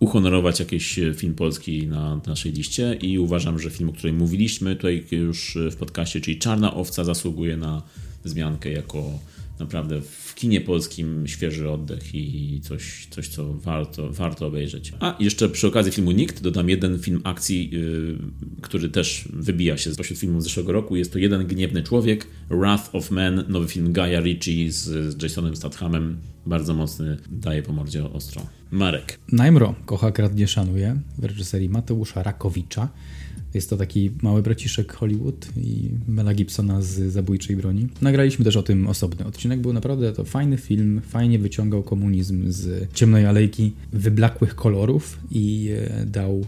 uhonorować 0.00 0.60
jakiś 0.60 1.00
film 1.16 1.34
polski 1.34 1.86
na 1.86 2.20
naszej 2.26 2.52
liście 2.52 2.94
i 2.94 3.18
uważam, 3.18 3.58
że 3.58 3.70
film, 3.70 3.88
o 3.88 3.92
którym 3.92 4.16
mówiliśmy 4.16 4.76
tutaj 4.76 5.06
już 5.10 5.58
w 5.70 5.76
podcaście, 5.76 6.20
czyli 6.20 6.38
Czarna 6.38 6.74
Owca 6.74 7.04
zasługuje 7.04 7.56
na 7.56 7.82
wzmiankę 8.24 8.72
jako 8.72 9.18
naprawdę 9.60 10.00
w 10.00 10.34
kinie 10.34 10.60
polskim 10.60 11.26
świeży 11.26 11.70
oddech 11.70 12.14
i 12.14 12.60
coś, 12.62 13.06
coś 13.10 13.28
co 13.28 13.54
warto, 13.54 14.12
warto 14.12 14.46
obejrzeć. 14.46 14.92
A 15.00 15.16
jeszcze 15.20 15.48
przy 15.48 15.66
okazji 15.66 15.92
filmu 15.92 16.10
Nikt 16.10 16.42
dodam 16.42 16.68
jeden 16.68 16.98
film 16.98 17.20
akcji, 17.24 17.70
yy, 17.70 18.18
który 18.60 18.88
też 18.88 19.28
wybija 19.32 19.76
się 19.78 19.94
spośród 19.94 20.18
filmów 20.18 20.42
z 20.42 20.44
zeszłego 20.44 20.72
roku. 20.72 20.96
Jest 20.96 21.12
to 21.12 21.18
Jeden 21.18 21.46
Gniewny 21.46 21.82
Człowiek, 21.82 22.26
Wrath 22.50 22.94
of 22.94 23.10
Man, 23.10 23.44
nowy 23.48 23.68
film 23.68 23.92
Gaia 23.92 24.20
Ritchie 24.20 24.72
z, 24.72 24.84
z 24.84 25.22
Jasonem 25.22 25.56
Stathamem. 25.56 26.16
Bardzo 26.46 26.74
mocny, 26.74 27.16
daje 27.30 27.62
po 27.62 27.72
mordzie 27.72 28.04
ostro. 28.04 28.46
Marek. 28.70 29.18
Najmro 29.32 29.74
kocha, 29.86 30.12
kradnie, 30.12 30.48
szanuje 30.48 31.00
w 31.18 31.24
reżyserii 31.24 31.68
Mateusza 31.68 32.22
Rakowicza. 32.22 32.88
Jest 33.54 33.70
to 33.70 33.76
taki 33.76 34.10
mały 34.22 34.42
braciszek 34.42 34.92
Hollywood 34.92 35.48
i 35.56 35.88
Mela 36.08 36.34
Gibsona 36.34 36.82
z 36.82 37.12
Zabójczej 37.12 37.56
Broni. 37.56 37.88
Nagraliśmy 38.00 38.44
też 38.44 38.56
o 38.56 38.62
tym 38.62 38.86
osobny 38.86 39.26
odcinek. 39.26 39.60
Był 39.60 39.72
naprawdę 39.72 40.12
to 40.12 40.24
fajny 40.24 40.56
film, 40.56 41.00
fajnie 41.08 41.38
wyciągał 41.38 41.82
komunizm 41.82 42.52
z 42.52 42.92
ciemnej 42.94 43.26
alejki 43.26 43.72
wyblakłych 43.92 44.54
kolorów 44.54 45.18
i 45.30 45.70
e, 45.76 46.06
dał 46.06 46.44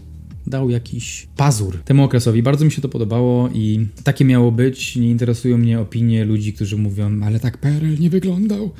dał 0.47 0.69
jakiś 0.69 1.27
pazur 1.37 1.77
temu 1.85 2.03
okresowi. 2.03 2.43
Bardzo 2.43 2.65
mi 2.65 2.71
się 2.71 2.81
to 2.81 2.89
podobało 2.89 3.49
i 3.53 3.87
takie 4.03 4.25
miało 4.25 4.51
być. 4.51 4.95
Nie 4.95 5.09
interesują 5.09 5.57
mnie 5.57 5.79
opinie 5.79 6.25
ludzi, 6.25 6.53
którzy 6.53 6.77
mówią, 6.77 7.23
ale 7.23 7.39
tak 7.39 7.57
PRL 7.57 7.99
nie 7.99 8.09
wyglądał. 8.09 8.71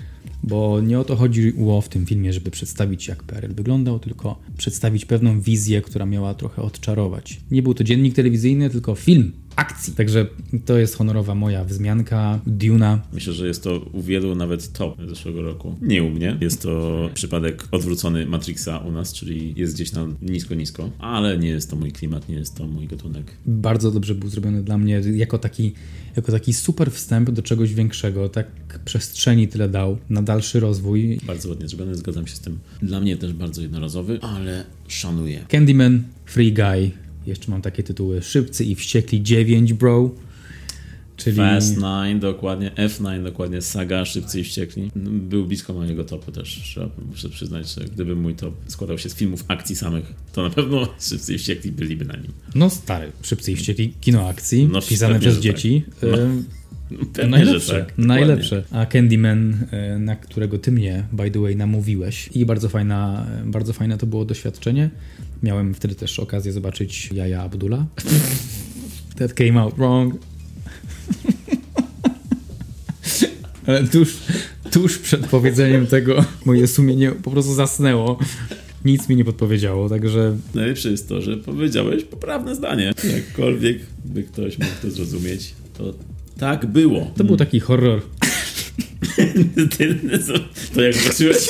Bo 0.43 0.82
nie 0.82 0.99
o 0.99 1.03
to 1.03 1.15
chodziło 1.15 1.82
w 1.82 1.89
tym 1.89 2.06
filmie, 2.06 2.34
żeby 2.34 2.51
przedstawić, 2.51 3.08
jak 3.08 3.23
PRL 3.23 3.53
wyglądał, 3.53 3.99
tylko 3.99 4.39
przedstawić 4.58 5.06
pewną 5.06 5.41
wizję, 5.41 5.82
która 5.82 6.06
miała 6.06 6.34
trochę 6.34 6.62
odczarować. 6.62 7.39
Nie 7.51 7.63
był 7.63 7.73
to 7.73 7.84
dziennik 7.84 8.15
telewizyjny, 8.15 8.69
tylko 8.69 8.95
film 8.95 9.32
akcji. 9.56 9.94
Także 9.94 10.26
to 10.66 10.78
jest 10.78 10.96
honorowa 10.96 11.36
moja 11.36 11.66
wzmianka. 11.66 12.39
Duna. 12.48 13.02
Myślę, 13.13 13.34
że 13.34 13.48
jest 13.48 13.63
to 13.63 13.80
u 13.80 14.02
wielu 14.02 14.36
nawet 14.36 14.74
top 14.74 14.98
zeszłego 15.08 15.42
roku. 15.42 15.76
Nie 15.82 16.04
u 16.04 16.10
mnie. 16.10 16.38
Jest 16.42 16.62
to 16.62 17.10
przypadek 17.13 17.68
odwrócony 17.72 18.26
Matrixa 18.26 18.78
u 18.78 18.92
nas, 18.92 19.13
czyli 19.13 19.54
jest 19.58 19.74
gdzieś 19.74 19.92
tam 19.92 20.16
nisko, 20.22 20.56
nisko. 20.56 20.89
Ale 21.00 21.38
nie 21.38 21.50
jest 21.50 21.70
to 21.70 21.76
mój 21.76 21.92
klimat, 21.92 22.30
nie 22.30 22.36
jest 22.36 22.56
to 22.56 22.68
mój 22.68 22.88
gatunek. 22.88 23.32
Bardzo 23.46 23.92
dobrze 23.92 24.16
był 24.16 24.30
zrobiony 24.30 24.63
dla 24.63 24.78
mnie 24.78 25.02
jako 25.13 25.38
taki, 25.38 25.74
jako 26.16 26.32
taki 26.32 26.54
super 26.54 26.92
wstęp 26.92 27.32
do 27.32 27.42
czegoś 27.42 27.74
większego. 27.74 28.30
Tak 28.30 28.48
przestrzeni 28.86 29.48
tyle 29.48 29.70
dał 29.70 29.98
na 30.10 30.22
dalszy 30.22 30.60
rozwój. 30.60 31.20
Bardzo 31.28 31.50
ładnie 31.50 31.68
zrobiony, 31.68 31.96
zgadzam 31.96 32.28
się 32.28 32.36
z 32.36 32.39
tym. 32.39 32.60
Dla 32.82 33.00
mnie 33.00 33.18
też 33.18 33.34
bardzo 33.34 33.62
jednorazowy, 33.62 34.20
ale 34.22 34.66
szanuję. 34.88 35.46
Candyman, 35.52 36.04
Free 36.26 36.54
Guy. 36.54 37.03
Jeszcze 37.28 37.52
mam 37.52 37.62
takie 37.62 37.84
tytuły 37.84 38.22
Szybcy 38.22 38.66
i 38.66 38.76
Wściekli 38.76 39.24
9, 39.24 39.74
bro. 39.74 40.10
Czyli... 41.18 41.38
Fast 41.38 41.74
9, 41.76 42.22
dokładnie, 42.22 42.72
F9, 42.76 43.24
dokładnie, 43.24 43.62
saga 43.62 44.06
Szybcy 44.06 44.40
i 44.40 44.44
Wściekli. 44.44 44.92
Był 45.06 45.46
blisko 45.46 45.74
mojego 45.74 46.04
topu 46.04 46.32
też, 46.32 46.62
trzeba, 46.64 46.90
muszę 47.10 47.30
przyznać, 47.30 47.74
że 47.74 47.82
gdyby 47.86 48.16
mój 48.16 48.36
top 48.36 48.54
składał 48.68 48.98
się 48.98 49.10
z 49.10 49.16
filmów 49.16 49.44
akcji 49.48 49.76
samych, 49.76 50.14
to 50.34 50.44
na 50.44 50.50
pewno 50.50 50.88
Szybcy 51.10 51.34
i 51.34 51.38
Wściekli 51.38 51.72
byliby 51.72 52.06
na 52.06 52.16
nim. 52.16 52.32
No 52.56 52.70
stary, 52.70 53.12
Szybcy 53.22 53.52
i 53.52 53.56
Wściekli, 53.56 53.94
kino 54.02 54.28
akcji, 54.30 54.70
No, 54.72 54.82
pisane 54.82 55.20
przez 55.20 55.36
że 55.36 55.42
dzieci. 55.42 55.84
tak. 56.02 56.10
No. 56.12 56.18
E, 57.01 57.06
Pewnie, 57.13 57.32
najlepsze, 57.32 57.86
tak, 57.86 57.97
najlepsze. 57.97 58.63
A 58.71 58.86
Candyman, 58.86 59.58
e, 59.71 59.99
na 59.99 60.15
którego 60.15 60.60
ty 60.60 60.71
mnie, 60.71 61.03
by 61.12 61.32
the 61.32 61.39
way, 61.39 61.56
namówiłeś 61.56 62.29
i 62.34 62.45
bardzo, 62.45 62.69
fajna, 62.69 63.27
bardzo 63.45 63.73
fajne 63.73 63.97
to 63.97 64.06
było 64.06 64.25
doświadczenie. 64.25 64.89
Miałem 65.43 65.73
wtedy 65.73 65.95
też 65.95 66.19
okazję 66.19 66.51
zobaczyć 66.51 67.10
Jaja 67.13 67.41
Abdullah. 67.41 67.84
That 69.17 69.34
came 69.34 69.62
out 69.62 69.75
wrong. 69.75 70.15
Ale 73.67 73.88
tuż, 73.88 74.17
tuż 74.71 74.97
przed 74.97 75.27
powiedzeniem 75.27 75.88
tego 75.88 76.25
moje 76.45 76.67
sumienie 76.67 77.12
po 77.12 77.32
prostu 77.32 77.53
zasnęło. 77.53 78.19
Nic 78.86 79.10
mi 79.10 79.15
nie 79.15 79.25
podpowiedziało, 79.25 79.89
także 79.89 80.38
Najlepsze 80.53 80.91
jest 80.91 81.10
to, 81.10 81.21
że 81.21 81.38
powiedziałeś 81.38 82.03
poprawne 82.03 82.56
zdanie. 82.56 82.93
Jakkolwiek 83.15 83.77
by 84.06 84.23
ktoś 84.23 84.58
mógł 84.58 84.71
to 84.82 84.91
zrozumieć, 84.91 85.53
to 85.77 85.93
tak 86.38 86.65
było. 86.65 87.12
to 87.17 87.24
był 87.24 87.38
taki 87.38 87.60
horror. 87.60 88.02
To 90.74 90.82
jak 90.82 90.96
zobaczyłeś? 90.96 91.50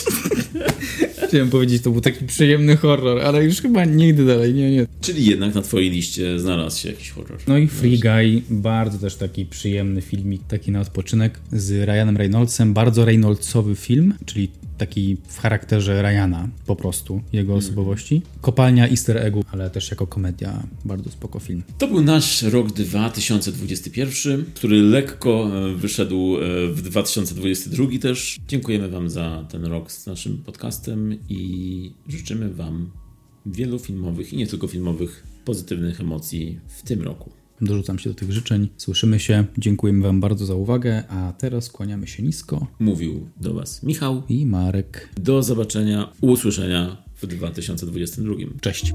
Chciałem 1.27 1.49
powiedzieć, 1.49 1.83
to 1.83 1.91
był 1.91 2.01
taki 2.01 2.25
przyjemny 2.25 2.77
horror, 2.77 3.21
ale 3.21 3.43
już 3.43 3.61
chyba 3.61 3.85
nigdy 3.85 4.25
dalej, 4.25 4.53
nie, 4.53 4.71
nie. 4.71 4.87
Czyli 5.01 5.25
jednak 5.25 5.55
na 5.55 5.61
twojej 5.61 5.89
liście 5.89 6.39
znalazł 6.39 6.81
się 6.81 6.89
jakiś 6.89 7.09
horror. 7.09 7.39
No 7.47 7.57
i 7.57 7.67
Free 7.67 7.99
Guy, 7.99 8.41
bardzo 8.49 8.97
też 8.97 9.15
taki 9.15 9.45
przyjemny 9.45 10.01
filmik, 10.01 10.41
taki 10.47 10.71
na 10.71 10.81
odpoczynek 10.81 11.39
z 11.51 11.85
Ryanem 11.85 12.17
Reynoldsem, 12.17 12.73
bardzo 12.73 13.05
Reynoldsowy 13.05 13.75
film, 13.75 14.13
czyli 14.25 14.49
taki 14.83 15.17
w 15.27 15.39
charakterze 15.39 16.01
Ryana 16.01 16.49
po 16.65 16.75
prostu, 16.75 17.21
jego 17.33 17.55
osobowości. 17.55 18.21
Kopalnia 18.41 18.87
easter 18.89 19.17
eggu, 19.17 19.43
ale 19.51 19.69
też 19.69 19.91
jako 19.91 20.07
komedia, 20.07 20.63
bardzo 20.85 21.09
spoko 21.09 21.39
film. 21.39 21.63
To 21.77 21.87
był 21.87 22.01
nasz 22.01 22.41
rok 22.41 22.71
2021, 22.71 24.45
który 24.53 24.81
lekko 24.81 25.51
e, 25.53 25.75
wyszedł 25.75 26.37
e, 26.37 26.67
w 26.67 26.81
2022 26.81 27.85
też. 28.01 28.39
Dziękujemy 28.47 28.89
Wam 28.89 29.09
za 29.09 29.45
ten 29.51 29.65
rok 29.65 29.91
z 29.91 30.05
naszym 30.05 30.37
podcastem 30.37 31.17
i 31.29 31.91
życzymy 32.07 32.53
Wam 32.53 32.91
wielu 33.45 33.79
filmowych 33.79 34.33
i 34.33 34.37
nie 34.37 34.47
tylko 34.47 34.67
filmowych 34.67 35.23
pozytywnych 35.45 36.01
emocji 36.01 36.59
w 36.67 36.81
tym 36.81 37.01
roku. 37.01 37.42
Dorzucam 37.61 37.99
się 37.99 38.09
do 38.09 38.15
tych 38.15 38.31
życzeń, 38.31 38.69
słyszymy 38.77 39.19
się, 39.19 39.45
dziękujemy 39.57 40.03
Wam 40.03 40.19
bardzo 40.21 40.45
za 40.45 40.55
uwagę, 40.55 41.03
a 41.09 41.33
teraz 41.37 41.69
kłaniamy 41.69 42.07
się 42.07 42.23
nisko 42.23 42.67
Mówił 42.79 43.29
do 43.41 43.53
Was 43.53 43.83
Michał. 43.83 44.23
i 44.29 44.45
Marek. 44.45 45.09
Do 45.17 45.43
zobaczenia, 45.43 46.09
usłyszenia 46.21 47.03
w 47.15 47.27
2022. 47.27 48.33
Cześć. 48.61 48.93